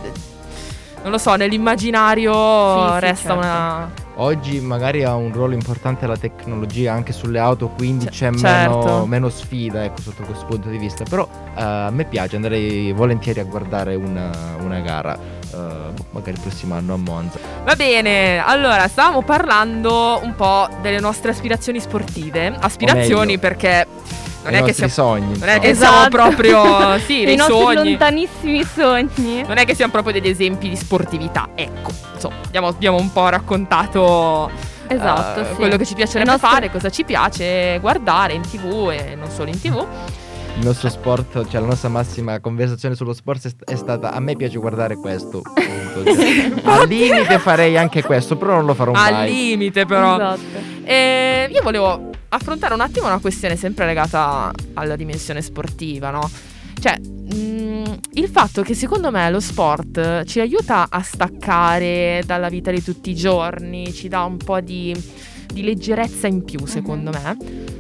non 1.01 1.12
lo 1.12 1.17
so, 1.17 1.36
nell'immaginario 1.36 2.34
Sì, 2.34 2.94
sì, 2.94 3.00
resta 3.00 3.27
certo. 3.29 3.38
una... 3.38 4.08
Oggi 4.15 4.60
magari 4.60 5.05
ha 5.05 5.15
un 5.15 5.32
ruolo 5.32 5.53
importante 5.53 6.05
la 6.05 6.17
tecnologia 6.17 6.91
anche 6.91 7.13
sulle 7.13 7.39
auto, 7.39 7.70
quindi 7.70 8.05
C- 8.05 8.10
c'è 8.10 8.34
certo. 8.34 8.77
meno, 8.77 9.05
meno 9.05 9.29
sfida 9.29 9.86
ecco, 9.86 10.01
sotto 10.01 10.24
questo 10.24 10.46
punto 10.46 10.67
di 10.67 10.77
vista. 10.77 11.05
Però 11.10 11.25
eh, 11.55 11.62
a 11.62 11.89
me 11.89 12.03
piace, 12.03 12.36
andrei 12.36 12.91
volentieri 12.91 13.39
a 13.39 13.46
guardare 13.46 13.96
una, 13.96 14.29
una 14.60 14.79
gara, 14.82 15.17
eh, 15.53 15.58
magari 16.12 16.32
il 16.32 16.39
prossimo 16.39 16.75
anno 16.75 16.94
a 16.94 16.98
Monza. 16.98 17.39
Va 17.63 17.75
bene, 17.75 18.38
allora 18.44 18.88
stavamo 18.88 19.22
parlando 19.22 20.20
un 20.24 20.36
po' 20.36 20.68
delle 20.82 21.00
nostre 21.00 21.32
aspirazioni 21.32 21.79
sportive. 21.79 22.56
Aspirazioni 22.60 23.38
perché 23.38 23.86
non 24.44 24.53
è 24.53 24.63
che 24.63 24.74
siamo, 24.74 24.91
sogni. 24.91 25.38
non 25.38 25.50
è 25.50 25.60
che 25.60 25.70
insomma. 25.70 25.89
siamo 25.89 26.08
Esatto. 26.08 26.10
proprio 26.10 27.00
sì, 27.06 27.25
dei 27.25 27.36
nostri 27.36 27.56
sogni. 27.56 27.75
lontanissimi 27.75 28.63
sogni. 28.63 29.44
Non 29.46 29.58
è 29.58 29.65
che 29.65 29.75
siamo 29.75 29.91
proprio 29.91 30.13
degli 30.13 30.27
esempi 30.29 30.70
di 30.70 30.75
sportività. 30.75 31.50
Ecco, 31.56 31.91
insomma, 32.13 32.36
abbiamo, 32.46 32.68
abbiamo 32.68 32.98
un 32.98 33.12
po' 33.12 33.27
raccontato 33.29 34.50
Esatto, 34.91 35.41
eh, 35.41 35.46
sì. 35.46 35.53
quello 35.53 35.77
che 35.77 35.86
ci 35.86 35.94
piacerebbe 35.94 36.32
nostre- 36.32 36.50
fare, 36.50 36.72
cosa 36.72 36.89
ci 36.89 37.03
piace 37.03 37.77
guardare 37.79 38.34
in 38.34 38.41
tv 38.41 38.89
e 38.91 39.15
non 39.15 39.29
solo 39.29 39.50
in 39.50 39.60
tv. 39.62 39.86
Il 40.58 40.65
nostro 40.65 40.89
sport, 40.89 41.48
cioè 41.50 41.62
la 41.62 41.68
nostra 41.68 41.88
massima 41.88 42.39
conversazione 42.41 42.94
sullo 42.94 43.13
sport 43.13 43.46
è, 43.46 43.50
st- 43.50 43.63
è 43.63 43.75
stata 43.75 44.12
a 44.12 44.20
me 44.20 44.36
piace 44.36 44.58
guardare 44.58 44.96
questo. 44.98 45.41
punto. 45.41 45.68
Cioè, 46.20 46.51
Al 46.63 46.88
limite 46.88 47.39
farei 47.39 47.77
anche 47.77 48.03
questo, 48.03 48.36
però 48.38 48.56
non 48.56 48.65
lo 48.65 48.74
farò 48.74 48.91
Al 48.94 49.12
mai. 49.13 49.32
limite, 49.32 49.86
però. 49.86 50.15
Esatto. 50.15 50.39
E 50.84 51.50
io 51.51 51.62
volevo 51.62 52.10
affrontare 52.29 52.74
un 52.74 52.82
attimo 52.82 53.08
una 53.08 53.20
questione 53.20 53.56
sempre 53.56 53.86
legata 53.86 54.51
alla 54.74 54.96
dimensione 54.96 55.41
sportiva, 55.41 56.10
no? 56.12 56.29
Cioè, 56.79 56.98
mh, 57.00 57.98
il 58.13 58.27
fatto 58.29 58.62
che 58.62 58.74
secondo 58.75 59.12
me 59.12 59.29
lo 59.32 59.39
sport 59.39 60.24
ci 60.25 60.39
aiuta 60.39 60.88
a 60.89 61.01
staccare 61.01 62.22
dalla 62.25 62.50
vita 62.50 62.70
di 62.72 62.84
tutti 62.84 63.10
i 63.12 63.15
giorni, 63.15 63.91
ci 63.94 64.08
dà 64.10 64.24
un 64.24 64.38
po' 64.38 64.60
di 64.60 65.27
di 65.51 65.63
leggerezza 65.63 66.27
in 66.27 66.44
più, 66.44 66.65
secondo 66.68 67.10
me. 67.12 67.36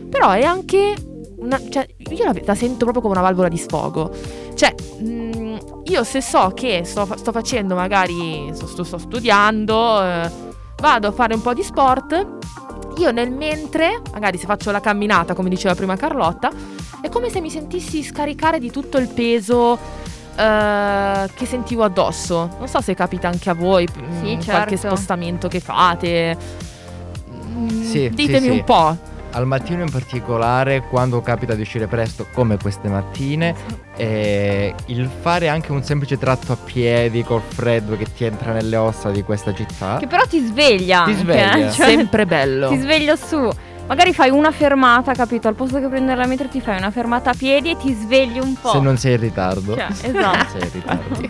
Però 0.09 0.31
è 0.31 0.41
anche 0.43 0.95
una, 1.39 1.59
cioè, 1.69 1.87
io 2.09 2.23
la, 2.23 2.33
la, 2.43 2.55
sento 2.55 2.83
proprio 2.83 3.01
come 3.01 3.13
una 3.13 3.23
valvola 3.23 3.47
di 3.47 3.57
sfogo. 3.57 4.11
Cioè, 4.53 4.73
mh, 4.99 5.09
mm, 5.09 5.57
io 5.85 6.03
se 6.03 6.21
so 6.21 6.51
che 6.53 6.83
sto, 6.83 7.07
sto 7.15 7.31
facendo, 7.31 7.75
magari 7.75 8.51
sto, 8.53 8.83
sto 8.83 8.97
studiando, 8.97 10.03
eh, 10.03 10.29
vado 10.77 11.07
a 11.07 11.11
fare 11.11 11.33
un 11.33 11.41
po' 11.41 11.53
di 11.53 11.63
sport, 11.63 12.27
io 12.97 13.11
nel 13.11 13.31
mentre, 13.31 14.01
magari 14.11 14.37
se 14.37 14.45
faccio 14.45 14.71
la 14.71 14.81
camminata, 14.81 15.33
come 15.33 15.49
diceva 15.49 15.75
prima 15.75 15.95
Carlotta, 15.95 16.51
è 17.01 17.09
come 17.09 17.29
se 17.29 17.39
mi 17.39 17.49
sentissi 17.49 18.03
scaricare 18.03 18.59
di 18.59 18.71
tutto 18.71 18.97
il 18.97 19.07
peso 19.07 19.71
uh, 19.71 19.77
che 20.35 21.45
sentivo 21.45 21.83
addosso. 21.83 22.49
Non 22.57 22.67
so 22.67 22.81
se 22.81 22.93
capita 22.93 23.29
anche 23.29 23.49
a 23.49 23.53
voi, 23.53 23.87
sì, 24.21 24.31
certo. 24.31 24.51
qualche 24.51 24.77
spostamento 24.77 25.47
che 25.47 25.61
fate. 25.61 26.37
Sì, 27.81 28.09
Ditemi 28.09 28.39
sì, 28.39 28.49
un 28.49 28.63
po' 28.63 28.97
al 29.31 29.45
mattino 29.45 29.81
in 29.83 29.91
particolare, 29.91 30.81
quando 30.81 31.21
capita 31.21 31.53
di 31.55 31.61
uscire 31.61 31.87
presto, 31.87 32.27
come 32.33 32.57
queste 32.57 32.87
mattine, 32.87 33.55
eh, 33.95 34.73
il 34.87 35.09
fare 35.21 35.47
anche 35.47 35.71
un 35.71 35.83
semplice 35.83 36.17
tratto 36.17 36.51
a 36.51 36.57
piedi 36.57 37.23
col 37.23 37.41
freddo 37.41 37.95
che 37.97 38.05
ti 38.13 38.23
entra 38.25 38.53
nelle 38.53 38.75
ossa 38.75 39.09
di 39.11 39.23
questa 39.23 39.53
città. 39.53 39.97
Che 39.97 40.07
però 40.07 40.25
ti 40.25 40.39
sveglia. 40.39 41.03
Ti 41.05 41.13
sveglia. 41.13 41.51
Anche, 41.51 41.67
eh? 41.67 41.71
cioè, 41.71 41.85
Sempre 41.87 42.25
bello. 42.25 42.69
Ti 42.69 42.77
sveglia 42.77 43.15
su. 43.15 43.49
Magari 43.87 44.13
fai 44.13 44.29
una 44.29 44.51
fermata, 44.51 45.13
capito? 45.13 45.47
Al 45.47 45.55
posto 45.55 45.79
che 45.79 45.87
prendere 45.87 46.19
la 46.19 46.27
metro 46.27 46.47
ti 46.47 46.61
fai 46.61 46.77
una 46.77 46.91
fermata 46.91 47.31
a 47.31 47.33
piedi 47.33 47.71
e 47.71 47.77
ti 47.77 47.91
svegli 47.93 48.39
un 48.39 48.53
po'. 48.53 48.69
Se 48.69 48.79
non 48.79 48.97
sei 48.97 49.13
in 49.13 49.19
ritardo. 49.19 49.75
Cioè, 49.75 49.87
esatto. 50.01 50.49
Se 50.53 50.59
sei 50.59 50.61
in 50.61 50.71
ritardo. 50.73 51.21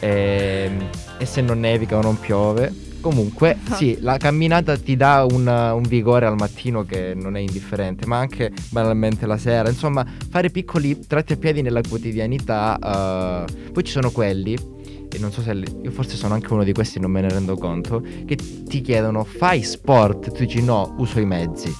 e, 0.00 0.70
ehm, 0.70 0.88
e 1.18 1.26
se 1.26 1.40
non 1.40 1.60
nevica 1.60 1.96
o 1.96 2.02
non 2.02 2.18
piove. 2.20 2.92
Comunque, 3.04 3.58
sì, 3.76 3.98
la 4.00 4.16
camminata 4.16 4.78
ti 4.78 4.96
dà 4.96 5.26
un, 5.28 5.46
un, 5.46 5.82
vigore 5.82 6.24
al 6.24 6.36
mattino 6.38 6.86
che 6.86 7.12
non 7.14 7.36
è 7.36 7.40
indifferente, 7.40 8.06
ma 8.06 8.16
anche 8.16 8.50
banalmente 8.70 9.26
la 9.26 9.36
sera. 9.36 9.68
Insomma, 9.68 10.06
fare 10.30 10.48
piccoli 10.48 11.00
tratti 11.06 11.34
a 11.34 11.36
piedi 11.36 11.60
nella 11.60 11.82
quotidianità. 11.86 12.78
Uh, 12.80 13.72
poi 13.72 13.84
ci 13.84 13.92
sono 13.92 14.10
quelli, 14.10 14.54
e 15.12 15.18
non 15.18 15.30
so 15.32 15.42
se 15.42 15.52
io 15.52 15.90
forse 15.90 16.16
sono 16.16 16.32
anche 16.32 16.50
uno 16.50 16.64
di 16.64 16.72
questi, 16.72 16.98
non 16.98 17.10
me 17.10 17.20
ne 17.20 17.28
rendo 17.28 17.58
conto, 17.58 18.02
che 18.24 18.36
ti 18.36 18.80
chiedono 18.80 19.22
fai 19.24 19.62
sport, 19.62 20.32
tu 20.32 20.38
dici 20.38 20.62
no, 20.62 20.94
uso 20.96 21.20
i 21.20 21.26
mezzi. 21.26 21.76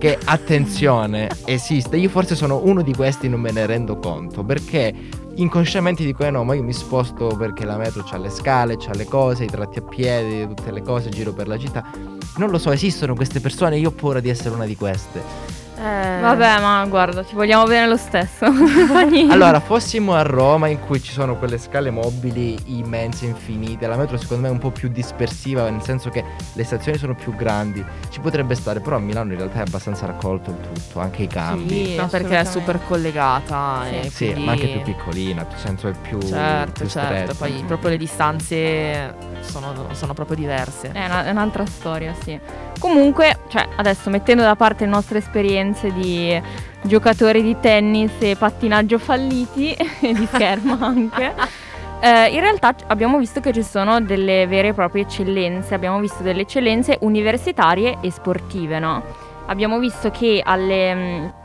Che 0.00 0.18
attenzione, 0.24 1.28
esiste. 1.46 1.96
Io 1.96 2.08
forse 2.08 2.34
sono 2.34 2.60
uno 2.64 2.82
di 2.82 2.92
questi, 2.92 3.28
non 3.28 3.40
me 3.40 3.52
ne 3.52 3.66
rendo 3.66 3.98
conto, 3.98 4.42
perché 4.42 4.92
inconsciamente 5.40 6.04
dico 6.04 6.24
eh 6.24 6.30
no 6.30 6.44
ma 6.44 6.54
io 6.54 6.62
mi 6.62 6.72
sposto 6.72 7.28
perché 7.36 7.64
la 7.64 7.76
metro 7.76 8.02
c'ha 8.02 8.18
le 8.18 8.30
scale, 8.30 8.76
c'ha 8.76 8.92
le 8.92 9.06
cose, 9.06 9.44
i 9.44 9.46
tratti 9.48 9.78
a 9.78 9.82
piedi, 9.82 10.46
tutte 10.46 10.70
le 10.70 10.82
cose, 10.82 11.08
giro 11.08 11.32
per 11.32 11.48
la 11.48 11.58
città. 11.58 11.84
Non 12.36 12.50
lo 12.50 12.58
so, 12.58 12.70
esistono 12.70 13.14
queste 13.14 13.40
persone, 13.40 13.78
io 13.78 13.88
ho 13.88 13.92
paura 13.92 14.20
di 14.20 14.28
essere 14.28 14.54
una 14.54 14.66
di 14.66 14.76
queste. 14.76 15.68
Eh... 15.80 16.20
Vabbè, 16.20 16.60
ma 16.60 16.84
guarda, 16.86 17.24
ti 17.24 17.34
vogliamo 17.34 17.64
bene 17.64 17.88
lo 17.88 17.96
stesso. 17.96 18.44
allora, 19.30 19.60
fossimo 19.60 20.12
a 20.12 20.20
Roma 20.20 20.68
in 20.68 20.78
cui 20.78 21.00
ci 21.00 21.10
sono 21.10 21.36
quelle 21.36 21.56
scale 21.56 21.90
mobili 21.90 22.58
immense, 22.66 23.24
infinite, 23.24 23.86
la 23.86 23.96
metro 23.96 24.18
secondo 24.18 24.42
me 24.42 24.48
è 24.48 24.50
un 24.52 24.58
po' 24.58 24.70
più 24.70 24.90
dispersiva, 24.90 25.70
nel 25.70 25.82
senso 25.82 26.10
che 26.10 26.22
le 26.52 26.64
stazioni 26.64 26.98
sono 26.98 27.14
più 27.14 27.34
grandi, 27.34 27.82
ci 28.10 28.20
potrebbe 28.20 28.54
stare, 28.54 28.80
però 28.80 28.96
a 28.96 28.98
Milano 28.98 29.32
in 29.32 29.38
realtà 29.38 29.60
è 29.60 29.62
abbastanza 29.62 30.04
raccolto 30.04 30.50
il 30.50 30.60
tutto, 30.60 31.00
anche 31.00 31.22
i 31.22 31.28
cambi. 31.28 31.86
Sì, 31.86 31.96
no, 31.96 32.08
perché 32.08 32.38
è 32.38 32.44
super 32.44 32.78
collegata. 32.86 33.84
Sì, 34.02 34.10
sì 34.10 34.24
quindi... 34.26 34.44
ma 34.44 34.52
anche 34.52 34.66
più 34.66 34.82
piccolina, 34.82 35.46
nel 35.48 35.58
senso 35.58 35.88
è 35.88 35.92
più... 35.92 36.20
Certo, 36.20 36.80
più 36.80 36.88
certo, 36.90 37.34
poi 37.34 37.64
proprio 37.66 37.90
le 37.90 37.96
distanze 37.96 39.14
sono, 39.40 39.88
sono 39.92 40.12
proprio 40.12 40.36
diverse. 40.36 40.90
È, 40.92 41.04
una, 41.04 41.24
è 41.24 41.30
un'altra 41.30 41.64
storia, 41.64 42.14
sì. 42.22 42.38
Comunque, 42.78 43.40
cioè, 43.48 43.68
adesso 43.76 44.08
mettendo 44.08 44.42
da 44.42 44.56
parte 44.56 44.84
le 44.84 44.90
nostre 44.90 45.18
esperienze, 45.18 45.69
esperienze 45.70 45.92
di 45.92 46.40
giocatori 46.82 47.42
di 47.42 47.56
tennis 47.60 48.12
e 48.20 48.36
pattinaggio 48.36 48.98
falliti 48.98 49.72
e 50.00 50.12
di 50.12 50.26
schermo 50.26 50.76
anche. 50.80 51.34
Eh, 52.02 52.28
in 52.28 52.40
realtà 52.40 52.74
abbiamo 52.86 53.18
visto 53.18 53.40
che 53.40 53.52
ci 53.52 53.62
sono 53.62 54.00
delle 54.00 54.46
vere 54.46 54.68
e 54.68 54.74
proprie 54.74 55.02
eccellenze, 55.02 55.74
abbiamo 55.74 56.00
visto 56.00 56.22
delle 56.22 56.42
eccellenze 56.42 56.98
universitarie 57.00 57.98
e 58.00 58.10
sportive, 58.10 58.78
no? 58.78 59.02
Abbiamo 59.46 59.78
visto 59.78 60.10
che 60.10 60.40
alle 60.42 61.38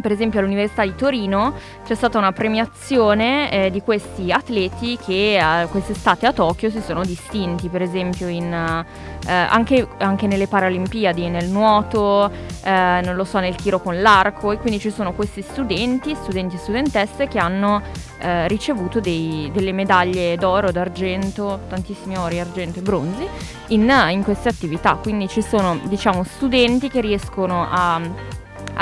per 0.00 0.12
esempio 0.12 0.38
all'Università 0.38 0.82
di 0.82 0.94
Torino 0.94 1.54
c'è 1.84 1.94
stata 1.94 2.18
una 2.18 2.32
premiazione 2.32 3.50
eh, 3.50 3.70
di 3.70 3.82
questi 3.82 4.30
atleti 4.30 4.96
che 4.96 5.38
eh, 5.38 5.66
quest'estate 5.66 6.26
a 6.26 6.32
Tokyo 6.32 6.70
si 6.70 6.80
sono 6.80 7.04
distinti, 7.04 7.68
per 7.68 7.82
esempio 7.82 8.28
in, 8.28 8.52
eh, 8.52 9.32
anche, 9.32 9.88
anche, 9.98 10.26
nelle 10.26 10.46
Paralimpiadi, 10.46 11.28
nel 11.28 11.48
nuoto, 11.48 12.30
eh, 12.62 13.00
non 13.02 13.14
lo 13.16 13.24
so, 13.24 13.38
nel 13.40 13.56
tiro 13.56 13.80
con 13.80 14.00
l'arco 14.00 14.52
e 14.52 14.58
quindi 14.58 14.78
ci 14.78 14.90
sono 14.90 15.12
questi 15.12 15.42
studenti, 15.42 16.14
studenti 16.14 16.56
e 16.56 16.58
studentesse 16.58 17.26
che 17.26 17.38
hanno 17.38 17.82
eh, 18.18 18.46
ricevuto 18.48 19.00
dei, 19.00 19.50
delle 19.52 19.72
medaglie 19.72 20.36
d'oro, 20.36 20.70
d'argento, 20.70 21.60
tantissimi 21.68 22.16
ori, 22.16 22.38
argento 22.38 22.78
e 22.78 22.82
bronzi 22.82 23.26
in, 23.68 23.92
in 24.10 24.22
queste 24.22 24.48
attività, 24.48 24.94
quindi 24.94 25.28
ci 25.28 25.42
sono 25.42 25.78
diciamo 25.84 26.22
studenti 26.22 26.88
che 26.88 27.00
riescono 27.00 27.66
a 27.70 28.00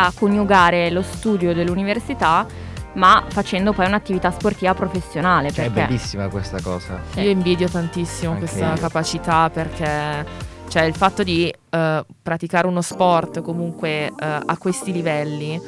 a 0.00 0.12
coniugare 0.14 0.90
lo 0.90 1.02
studio 1.02 1.52
dell'università 1.52 2.46
ma 2.94 3.24
facendo 3.28 3.72
poi 3.72 3.86
un'attività 3.86 4.30
sportiva 4.30 4.74
professionale. 4.74 5.52
Cioè, 5.52 5.66
perché... 5.66 5.82
È 5.82 5.86
bellissima 5.86 6.28
questa 6.28 6.60
cosa. 6.60 7.00
Sì. 7.12 7.20
Io 7.20 7.30
invidio 7.30 7.68
tantissimo 7.68 8.32
Anche 8.32 8.46
questa 8.46 8.74
io. 8.74 8.80
capacità 8.80 9.50
perché 9.50 10.26
cioè, 10.68 10.82
il 10.82 10.94
fatto 10.94 11.22
di 11.22 11.52
uh, 11.52 12.04
praticare 12.22 12.66
uno 12.66 12.82
sport 12.82 13.40
comunque 13.42 14.08
uh, 14.08 14.14
a 14.18 14.56
questi 14.58 14.92
livelli 14.92 15.60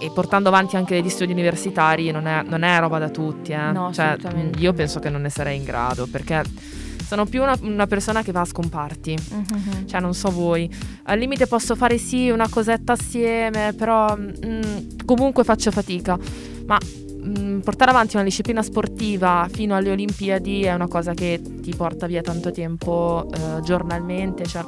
e 0.00 0.10
portando 0.14 0.48
avanti 0.48 0.76
anche 0.76 1.00
gli 1.02 1.08
studi 1.08 1.32
universitari 1.32 2.10
non 2.10 2.26
è, 2.26 2.42
non 2.42 2.62
è 2.62 2.78
roba 2.78 2.98
da 2.98 3.10
tutti. 3.10 3.52
Eh. 3.52 3.72
No, 3.72 3.92
cioè, 3.92 4.16
io 4.58 4.72
penso 4.72 5.00
che 5.00 5.10
non 5.10 5.22
ne 5.22 5.30
sarei 5.30 5.56
in 5.56 5.64
grado 5.64 6.06
perché 6.10 6.42
sono 7.10 7.26
più 7.26 7.42
una, 7.42 7.58
una 7.62 7.88
persona 7.88 8.22
che 8.22 8.30
va 8.30 8.42
a 8.42 8.44
scomparti. 8.44 9.18
Mm-hmm. 9.34 9.86
Cioè, 9.86 10.00
non 10.00 10.14
so 10.14 10.30
voi. 10.30 10.70
Al 11.04 11.18
limite 11.18 11.48
posso 11.48 11.74
fare 11.74 11.98
sì 11.98 12.30
una 12.30 12.48
cosetta 12.48 12.92
assieme, 12.92 13.74
però 13.76 14.16
mm, 14.16 15.00
comunque 15.04 15.42
faccio 15.42 15.72
fatica. 15.72 16.16
Ma 16.66 16.78
mm, 16.78 17.58
portare 17.60 17.90
avanti 17.90 18.14
una 18.14 18.24
disciplina 18.24 18.62
sportiva 18.62 19.48
fino 19.50 19.74
alle 19.74 19.90
Olimpiadi 19.90 20.62
è 20.62 20.72
una 20.72 20.86
cosa 20.86 21.12
che 21.12 21.42
ti 21.60 21.74
porta 21.74 22.06
via 22.06 22.22
tanto 22.22 22.52
tempo 22.52 23.26
eh, 23.34 23.60
giornalmente. 23.62 24.46
Cioè, 24.46 24.62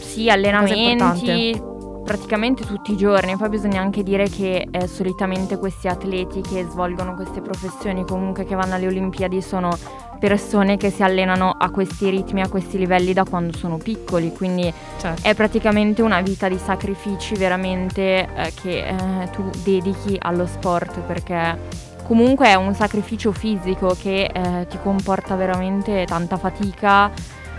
sì, 0.00 0.28
allenamenti 0.28 1.74
praticamente 2.02 2.64
tutti 2.64 2.92
i 2.92 2.96
giorni. 2.96 3.36
Poi 3.36 3.48
bisogna 3.48 3.80
anche 3.80 4.02
dire 4.02 4.28
che 4.28 4.66
eh, 4.68 4.86
solitamente 4.88 5.58
questi 5.58 5.86
atleti 5.86 6.40
che 6.40 6.66
svolgono 6.68 7.14
queste 7.14 7.40
professioni, 7.40 8.04
comunque 8.04 8.44
che 8.44 8.56
vanno 8.56 8.74
alle 8.74 8.86
Olimpiadi, 8.86 9.42
sono 9.42 9.76
persone 10.16 10.76
che 10.76 10.90
si 10.90 11.02
allenano 11.02 11.54
a 11.58 11.70
questi 11.70 12.10
ritmi, 12.10 12.40
a 12.40 12.48
questi 12.48 12.78
livelli 12.78 13.12
da 13.12 13.24
quando 13.24 13.56
sono 13.56 13.76
piccoli, 13.76 14.32
quindi 14.32 14.72
certo. 14.98 15.26
è 15.26 15.34
praticamente 15.34 16.02
una 16.02 16.20
vita 16.20 16.48
di 16.48 16.58
sacrifici 16.58 17.34
veramente 17.34 18.28
eh, 18.34 18.52
che 18.60 18.86
eh, 18.86 19.30
tu 19.30 19.48
dedichi 19.62 20.16
allo 20.20 20.46
sport 20.46 21.00
perché 21.00 21.58
comunque 22.04 22.48
è 22.48 22.54
un 22.54 22.74
sacrificio 22.74 23.32
fisico 23.32 23.96
che 24.00 24.30
eh, 24.32 24.66
ti 24.68 24.78
comporta 24.82 25.34
veramente 25.34 26.04
tanta 26.06 26.36
fatica, 26.36 27.10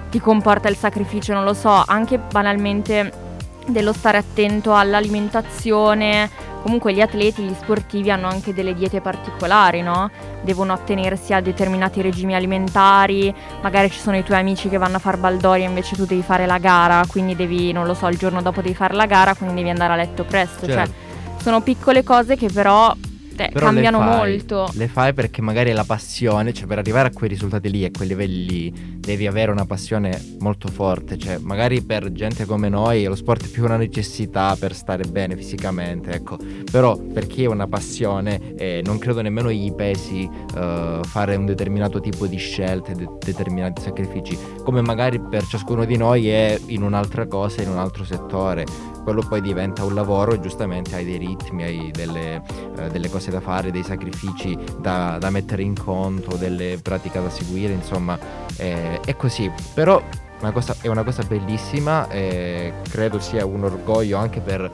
ti 0.10 0.20
comporta 0.20 0.70
il 0.70 0.76
sacrificio, 0.76 1.34
non 1.34 1.44
lo 1.44 1.54
so, 1.54 1.84
anche 1.86 2.18
banalmente 2.18 3.26
dello 3.68 3.92
stare 3.92 4.18
attento 4.18 4.74
all'alimentazione, 4.74 6.30
comunque 6.68 6.94
gli 6.94 7.00
atleti, 7.00 7.44
gli 7.44 7.54
sportivi 7.54 8.12
hanno 8.12 8.28
anche 8.28 8.54
delle 8.54 8.74
diete 8.74 9.00
particolari, 9.00 9.82
no? 9.82 10.12
Devono 10.42 10.74
attenersi 10.74 11.34
a 11.34 11.40
determinati 11.40 12.02
regimi 12.02 12.36
alimentari, 12.36 13.34
magari 13.62 13.90
ci 13.90 14.00
sono 14.00 14.18
i 14.18 14.24
tuoi 14.24 14.40
amici 14.40 14.68
che 14.68 14.78
vanno 14.78 14.98
a 14.98 15.00
fare 15.00 15.16
baldoria 15.16 15.66
invece 15.66 15.96
tu 15.96 16.06
devi 16.06 16.22
fare 16.22 16.46
la 16.46 16.58
gara, 16.58 17.06
quindi 17.08 17.38
devi, 17.38 17.72
non 17.72 17.86
lo 17.86 17.94
so, 17.94 18.08
il 18.10 18.18
giorno 18.18 18.42
dopo 18.42 18.62
devi 18.62 18.76
fare 18.76 18.96
la 18.96 19.06
gara, 19.06 19.34
quindi 19.34 19.56
devi 19.56 19.70
andare 19.70 19.94
a 19.94 19.96
letto 19.96 20.26
presto, 20.26 20.66
cioè, 20.66 20.76
certo. 20.76 20.92
cioè 20.92 21.42
sono 21.42 21.62
piccole 21.62 22.04
cose 22.04 22.36
che 22.36 22.50
però 22.52 22.94
te, 23.38 23.52
cambiano 23.54 24.00
le 24.00 24.06
fai, 24.06 24.18
molto. 24.18 24.70
Le 24.74 24.88
fai 24.88 25.14
perché 25.14 25.42
magari 25.42 25.72
la 25.72 25.84
passione, 25.84 26.54
cioè 26.54 26.66
per 26.66 26.80
arrivare 26.80 27.10
a 27.10 27.12
quei 27.12 27.30
risultati 27.30 27.70
lì, 27.70 27.86
a 27.86 27.92
quei 27.92 28.08
livelli 28.08 28.46
lì, 28.46 28.98
devi 29.00 29.28
avere 29.28 29.52
una 29.52 29.66
passione 29.66 30.20
molto 30.40 30.68
forte. 30.68 31.18
Cioè, 31.18 31.38
magari 31.38 31.82
per 31.82 32.12
gente 32.12 32.46
come 32.46 32.68
noi 32.68 33.04
lo 33.04 33.16
sport 33.16 33.46
è 33.46 33.48
più 33.48 33.64
una 33.64 33.78
necessità 33.78 34.56
per 34.60 34.74
stare 34.74 35.04
bene 35.06 35.36
fisicamente, 35.36 36.12
ecco. 36.12 36.38
Però 36.70 36.98
per 36.98 37.28
chi 37.28 37.44
è 37.44 37.48
una 37.48 37.68
passione, 37.68 38.56
eh, 38.56 38.82
non 38.84 38.98
credo 38.98 39.22
nemmeno 39.22 39.52
gli 39.52 39.72
pesi 39.74 40.28
uh, 40.28 41.04
fare 41.04 41.36
un 41.36 41.46
determinato 41.46 42.00
tipo 42.00 42.26
di 42.26 42.38
scelte, 42.38 42.94
de- 42.94 43.08
determinati 43.20 43.82
sacrifici, 43.82 44.38
come 44.64 44.82
magari 44.82 45.20
per 45.20 45.46
ciascuno 45.46 45.86
di 45.86 45.96
noi 45.96 46.30
è 46.30 46.60
in 46.68 46.82
un'altra 46.82 47.28
cosa, 47.28 47.62
in 47.62 47.70
un 47.70 47.78
altro 47.78 48.04
settore 48.04 48.96
quello 49.08 49.22
poi 49.26 49.40
diventa 49.40 49.86
un 49.86 49.94
lavoro 49.94 50.34
e 50.34 50.42
giustamente 50.42 50.94
hai 50.94 51.06
dei 51.06 51.16
ritmi, 51.16 51.64
hai 51.64 51.92
delle, 51.92 52.44
eh, 52.78 52.90
delle 52.90 53.10
cose 53.10 53.27
da 53.32 53.40
fare, 53.40 53.72
dei 53.72 53.84
sacrifici 53.84 54.58
da, 54.80 55.18
da, 55.20 55.30
mettere 55.30 55.62
in 55.62 55.78
conto, 55.78 56.36
delle 56.36 56.80
pratiche 56.82 57.22
da 57.22 57.30
seguire, 57.30 57.74
insomma 57.74 58.18
eh, 58.58 59.00
è 59.02 59.16
così. 59.16 59.52
Però 59.74 60.02
una 60.42 60.52
cosa, 60.52 60.76
è 60.82 60.88
una 60.88 61.04
cosa 61.04 61.24
bellissima 61.24 62.10
e 62.10 62.74
credo 62.90 63.20
sia 63.20 63.46
un 63.46 63.64
orgoglio 63.64 64.18
anche 64.18 64.40
per 64.40 64.72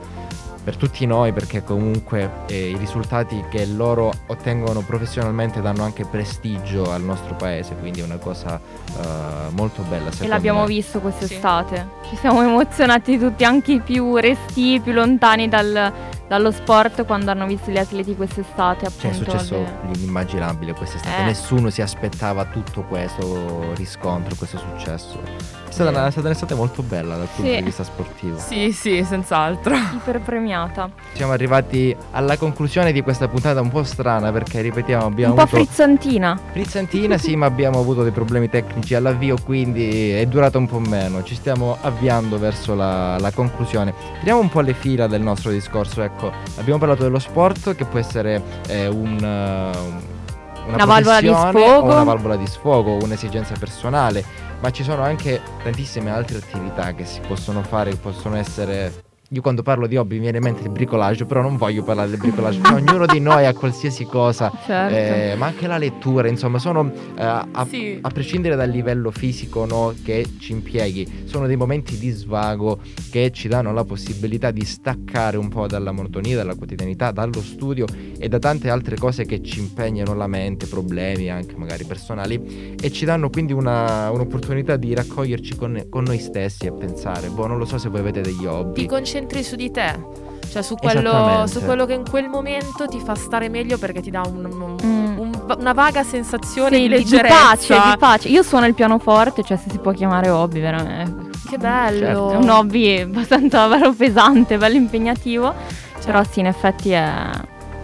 per 0.64 0.76
tutti 0.76 1.04
noi 1.04 1.32
perché 1.32 1.62
comunque 1.62 2.30
eh, 2.46 2.70
i 2.70 2.76
risultati 2.78 3.44
che 3.50 3.66
loro 3.66 4.10
ottengono 4.28 4.80
professionalmente 4.80 5.60
danno 5.60 5.84
anche 5.84 6.06
prestigio 6.06 6.90
al 6.90 7.02
nostro 7.02 7.34
paese, 7.34 7.76
quindi 7.76 8.00
è 8.00 8.02
una 8.04 8.16
cosa 8.16 8.58
uh, 8.58 9.52
molto 9.54 9.82
bella. 9.82 10.10
E 10.18 10.26
l'abbiamo 10.26 10.60
me. 10.60 10.66
visto 10.66 11.00
quest'estate, 11.00 11.86
sì. 12.02 12.08
ci 12.08 12.16
siamo 12.16 12.42
emozionati 12.42 13.18
tutti, 13.18 13.44
anche 13.44 13.72
i 13.72 13.80
più 13.80 14.16
resti, 14.16 14.80
più 14.82 14.94
lontani 14.94 15.50
dal, 15.50 15.92
dallo 16.26 16.50
sport 16.50 17.04
quando 17.04 17.30
hanno 17.30 17.46
visto 17.46 17.70
gli 17.70 17.78
atleti 17.78 18.16
quest'estate. 18.16 18.86
Appunto, 18.86 19.00
cioè, 19.00 19.10
è 19.10 19.14
successo 19.14 19.66
l'inimmaginabile 19.92 20.72
quest'estate, 20.72 21.22
eh. 21.22 21.24
nessuno 21.24 21.70
si 21.70 21.82
aspettava 21.82 22.44
tutto 22.46 22.82
questo 22.82 23.72
riscontro, 23.74 24.34
questo 24.36 24.58
successo. 24.58 25.20
È 25.66 25.70
stata, 25.70 25.90
una, 25.90 26.06
è 26.06 26.10
stata 26.10 26.28
un'estate 26.28 26.54
molto 26.54 26.82
bella 26.82 27.16
dal 27.16 27.26
punto 27.34 27.50
sì. 27.50 27.56
di 27.56 27.62
vista 27.62 27.82
sportivo. 27.82 28.38
Sì, 28.38 28.72
sì, 28.72 29.04
senz'altro. 29.04 29.74
Iper 29.94 30.20
premiata. 30.20 30.88
Siamo 31.12 31.32
arrivati 31.32 31.94
alla 32.12 32.36
conclusione 32.36 32.92
di 32.92 33.02
questa 33.02 33.26
puntata 33.26 33.60
un 33.60 33.70
po' 33.70 33.82
strana 33.82 34.30
perché 34.30 34.60
ripetiamo 34.60 35.04
abbiamo 35.04 35.32
un 35.32 35.38
po' 35.38 35.44
avuto... 35.44 35.64
frizzantina. 35.64 36.38
Frizzantina 36.52 37.18
sì, 37.18 37.34
ma 37.34 37.46
abbiamo 37.46 37.80
avuto 37.80 38.02
dei 38.02 38.12
problemi 38.12 38.48
tecnici 38.48 38.94
all'avvio, 38.94 39.36
quindi 39.44 40.10
è 40.10 40.24
durata 40.26 40.58
un 40.58 40.68
po' 40.68 40.78
meno. 40.78 41.24
Ci 41.24 41.34
stiamo 41.34 41.76
avviando 41.80 42.38
verso 42.38 42.74
la, 42.74 43.18
la 43.18 43.32
conclusione. 43.32 43.92
Tiriamo 44.18 44.40
un 44.40 44.48
po' 44.48 44.60
le 44.60 44.74
fila 44.74 45.08
del 45.08 45.22
nostro 45.22 45.50
discorso, 45.50 46.02
ecco 46.02 46.13
ecco, 46.14 46.32
abbiamo 46.56 46.78
parlato 46.78 47.02
dello 47.02 47.18
sport 47.18 47.74
che 47.74 47.84
può 47.84 47.98
essere 47.98 48.40
eh, 48.68 48.86
un, 48.86 49.16
uh, 49.16 50.66
una, 50.66 50.74
una 50.74 50.84
valvola 50.84 51.20
di 51.20 51.28
sfogo, 51.28 51.82
una 51.82 52.04
valvola 52.04 52.36
di 52.36 52.46
sfogo, 52.46 52.98
un'esigenza 53.02 53.54
personale, 53.58 54.24
ma 54.60 54.70
ci 54.70 54.82
sono 54.82 55.02
anche 55.02 55.40
tantissime 55.62 56.10
altre 56.10 56.38
attività 56.38 56.94
che 56.94 57.04
si 57.04 57.20
possono 57.26 57.62
fare, 57.62 57.90
che 57.90 57.96
possono 57.96 58.36
essere 58.36 59.03
io 59.34 59.40
quando 59.40 59.62
parlo 59.62 59.88
di 59.88 59.96
hobby 59.96 60.14
mi 60.14 60.22
viene 60.22 60.36
in 60.36 60.44
mente 60.44 60.62
il 60.62 60.70
bricolage, 60.70 61.24
però 61.24 61.42
non 61.42 61.56
voglio 61.56 61.82
parlare 61.82 62.08
del 62.08 62.18
bricolage, 62.18 62.60
ognuno 62.72 63.04
di 63.04 63.18
noi 63.18 63.46
ha 63.46 63.52
qualsiasi 63.52 64.04
cosa, 64.04 64.52
certo. 64.64 64.94
eh, 64.94 65.34
ma 65.36 65.46
anche 65.46 65.66
la 65.66 65.76
lettura, 65.76 66.28
insomma, 66.28 66.60
sono 66.60 66.92
eh, 67.16 67.22
a, 67.22 67.66
sì. 67.68 67.98
a, 68.00 68.08
prescindere 68.10 68.54
dal 68.54 68.70
livello 68.70 69.10
fisico 69.10 69.66
no, 69.66 69.92
che 70.04 70.24
ci 70.38 70.52
impieghi, 70.52 71.24
sono 71.24 71.48
dei 71.48 71.56
momenti 71.56 71.98
di 71.98 72.10
svago 72.10 72.80
che 73.10 73.32
ci 73.32 73.48
danno 73.48 73.72
la 73.72 73.84
possibilità 73.84 74.52
di 74.52 74.64
staccare 74.64 75.36
un 75.36 75.48
po' 75.48 75.66
dalla 75.66 75.90
monotonia, 75.90 76.36
dalla 76.36 76.54
quotidianità, 76.54 77.10
dallo 77.10 77.42
studio 77.42 77.86
e 78.16 78.28
da 78.28 78.38
tante 78.38 78.70
altre 78.70 78.96
cose 78.96 79.24
che 79.24 79.42
ci 79.42 79.58
impegnano 79.58 80.14
la 80.14 80.28
mente, 80.28 80.66
problemi 80.66 81.28
anche 81.28 81.56
magari 81.56 81.84
personali 81.84 82.76
e 82.80 82.92
ci 82.92 83.04
danno 83.04 83.30
quindi 83.30 83.52
una, 83.52 84.10
un'opportunità 84.10 84.76
di 84.76 84.94
raccoglierci 84.94 85.56
con, 85.56 85.86
con, 85.90 86.04
noi 86.04 86.18
stessi 86.18 86.66
e 86.66 86.72
pensare, 86.72 87.30
boh, 87.30 87.48
non 87.48 87.58
lo 87.58 87.64
so 87.64 87.78
se 87.78 87.88
voi 87.88 88.00
avete 88.00 88.20
degli 88.20 88.44
hobby. 88.44 88.82
Ti 88.82 88.86
concentri 88.86 89.23
su 89.42 89.56
di 89.56 89.70
te. 89.70 90.12
Cioè 90.54 90.62
su 90.62 90.76
quello, 90.76 91.46
su 91.48 91.64
quello, 91.64 91.84
che 91.84 91.94
in 91.94 92.08
quel 92.08 92.28
momento 92.28 92.86
ti 92.86 93.00
fa 93.00 93.16
stare 93.16 93.48
meglio 93.48 93.76
perché 93.76 94.00
ti 94.00 94.10
dà 94.10 94.22
un, 94.24 94.44
un, 94.44 94.76
mm. 94.84 95.18
un, 95.18 95.56
una 95.58 95.72
vaga 95.72 96.04
sensazione 96.04 96.76
sì, 96.76 96.82
di 96.82 96.88
leggerezza. 96.88 97.56
Di 97.56 97.66
pace, 97.66 97.90
di 97.90 97.96
pace. 97.98 98.28
Io 98.28 98.42
suono 98.44 98.66
il 98.66 98.74
pianoforte, 98.74 99.42
cioè 99.42 99.56
se 99.56 99.70
si 99.70 99.78
può 99.78 99.90
chiamare 99.90 100.28
hobby 100.28 100.60
veramente. 100.60 101.38
Che 101.48 101.58
bello. 101.58 102.06
Certo. 102.06 102.30
È 102.30 102.36
un 102.36 102.48
hobby 102.48 103.00
abbastanza 103.00 103.66
bello 103.68 103.92
pesante, 103.92 104.56
bello 104.56 104.76
impegnativo. 104.76 105.52
Certo. 105.52 106.06
Però 106.06 106.22
sì, 106.22 106.38
in 106.38 106.46
effetti 106.46 106.90
è, 106.90 107.30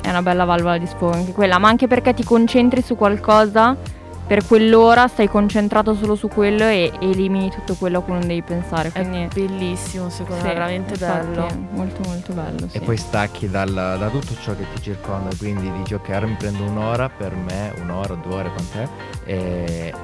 è 0.02 0.08
una 0.08 0.22
bella 0.22 0.44
valvola 0.44 0.78
di 0.78 0.86
sfogo 0.86 1.12
anche 1.12 1.32
quella. 1.32 1.58
Ma 1.58 1.66
anche 1.66 1.88
perché 1.88 2.14
ti 2.14 2.22
concentri 2.22 2.82
su 2.82 2.94
qualcosa 2.94 3.76
per 4.30 4.46
quell'ora 4.46 5.08
stai 5.08 5.28
concentrato 5.28 5.92
solo 5.96 6.14
su 6.14 6.28
quello 6.28 6.62
e 6.62 6.92
elimini 7.00 7.50
tutto 7.50 7.74
quello 7.74 7.98
a 7.98 8.02
cui 8.02 8.12
non 8.12 8.28
devi 8.28 8.42
pensare. 8.42 8.92
Quindi 8.92 9.22
è 9.22 9.26
bellissimo, 9.26 10.08
secondo 10.08 10.42
sì, 10.42 10.46
me, 10.46 10.52
veramente 10.52 10.96
bello. 10.96 11.48
Molto 11.72 12.00
molto 12.06 12.32
bello. 12.32 12.68
Sì. 12.68 12.76
E 12.76 12.80
poi 12.80 12.96
stacchi 12.96 13.50
dal, 13.50 13.72
da 13.72 14.08
tutto 14.08 14.36
ciò 14.40 14.54
che 14.54 14.66
ti 14.72 14.82
circonda, 14.82 15.30
quindi 15.36 15.68
dici 15.78 15.94
ok, 15.94 16.08
ora 16.10 16.26
mi 16.26 16.36
prendo 16.38 16.62
un'ora 16.62 17.08
per 17.08 17.34
me, 17.34 17.74
un'ora, 17.80 18.14
due 18.14 18.34
ore 18.34 18.52
con 18.54 18.68
te 18.70 18.88
e, 19.24 19.94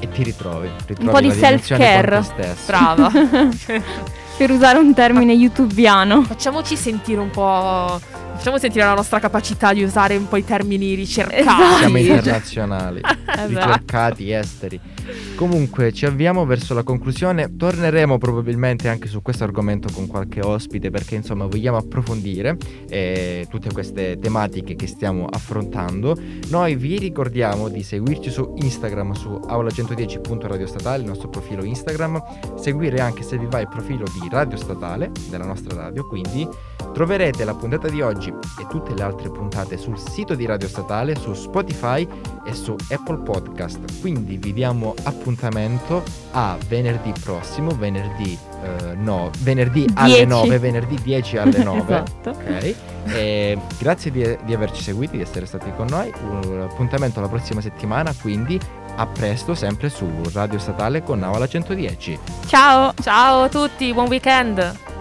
e 0.00 0.08
ti 0.08 0.24
ritrovi, 0.24 0.68
ritrovi. 0.84 1.06
Un 1.06 1.12
po' 1.12 1.20
di 1.20 1.30
self-care. 1.30 2.24
Brava. 2.66 3.12
per 4.38 4.50
usare 4.50 4.78
un 4.78 4.92
termine 4.92 5.34
youtubiano. 5.34 6.22
Facciamoci 6.22 6.74
sentire 6.74 7.20
un 7.20 7.30
po' 7.30 8.00
Facciamo 8.38 8.58
sentire 8.58 8.84
la 8.84 8.94
nostra 8.94 9.18
capacità 9.18 9.72
di 9.72 9.82
usare 9.82 10.14
un 10.14 10.28
po' 10.28 10.36
i 10.36 10.44
termini 10.44 10.94
ricercati. 10.94 11.40
Esatto. 11.40 11.76
Siamo 11.78 11.98
internazionali, 11.98 13.00
esatto. 13.02 13.48
ricercati, 13.48 14.30
esteri. 14.30 14.80
Comunque 15.34 15.92
ci 15.92 16.06
avviamo 16.06 16.46
verso 16.46 16.72
la 16.72 16.84
conclusione, 16.84 17.56
torneremo 17.56 18.16
probabilmente 18.16 18.88
anche 18.88 19.08
su 19.08 19.22
questo 19.22 19.42
argomento 19.42 19.88
con 19.92 20.06
qualche 20.06 20.40
ospite 20.40 20.90
perché 20.90 21.16
insomma 21.16 21.46
vogliamo 21.46 21.78
approfondire 21.78 22.56
eh, 22.88 23.46
tutte 23.50 23.72
queste 23.72 24.18
tematiche 24.20 24.76
che 24.76 24.86
stiamo 24.86 25.26
affrontando. 25.26 26.16
Noi 26.48 26.76
vi 26.76 26.96
ricordiamo 26.96 27.68
di 27.68 27.82
seguirci 27.82 28.30
su 28.30 28.54
Instagram 28.56 29.14
su 29.14 29.30
aula110.radio 29.30 30.66
statale, 30.66 31.02
il 31.02 31.08
nostro 31.08 31.28
profilo 31.28 31.64
Instagram, 31.64 32.22
seguire 32.56 33.00
anche 33.00 33.24
se 33.24 33.36
vi 33.36 33.46
va 33.46 33.58
il 33.58 33.68
profilo 33.68 34.04
di 34.04 34.28
Radio 34.30 34.56
Statale, 34.56 35.10
della 35.28 35.44
nostra 35.44 35.74
radio, 35.74 36.06
quindi 36.06 36.46
troverete 36.98 37.44
la 37.44 37.54
puntata 37.54 37.88
di 37.88 38.00
oggi 38.02 38.28
e 38.28 38.66
tutte 38.68 38.92
le 38.92 39.04
altre 39.04 39.30
puntate 39.30 39.78
sul 39.78 39.96
sito 39.96 40.34
di 40.34 40.44
Radio 40.46 40.66
Statale, 40.66 41.14
su 41.14 41.32
Spotify 41.32 42.04
e 42.44 42.52
su 42.52 42.74
Apple 42.90 43.18
Podcast. 43.18 44.00
Quindi 44.00 44.36
vi 44.36 44.52
diamo 44.52 44.96
appuntamento 45.04 46.02
a 46.32 46.58
venerdì 46.66 47.12
prossimo, 47.22 47.70
venerdì, 47.70 48.36
eh, 48.64 48.94
no, 48.96 49.30
venerdì 49.38 49.88
alle 49.94 50.24
9, 50.24 50.58
venerdì 50.58 50.98
10 51.00 51.36
alle 51.36 51.62
9. 51.62 51.80
esatto. 51.82 52.30
Ok. 52.30 52.74
E 53.10 53.56
grazie 53.78 54.10
di, 54.10 54.36
di 54.44 54.52
averci 54.52 54.82
seguiti, 54.82 55.18
di 55.18 55.22
essere 55.22 55.46
stati 55.46 55.70
con 55.76 55.86
noi. 55.88 56.12
Un 56.28 56.66
appuntamento 56.68 57.20
la 57.20 57.28
prossima 57.28 57.60
settimana, 57.60 58.12
quindi 58.20 58.58
a 58.96 59.06
presto 59.06 59.54
sempre 59.54 59.88
su 59.88 60.04
Radio 60.32 60.58
Statale 60.58 61.04
con 61.04 61.20
Navala 61.20 61.46
110. 61.46 62.18
Ciao, 62.46 62.92
ciao 63.00 63.42
a 63.42 63.48
tutti, 63.48 63.92
buon 63.92 64.08
weekend. 64.08 64.97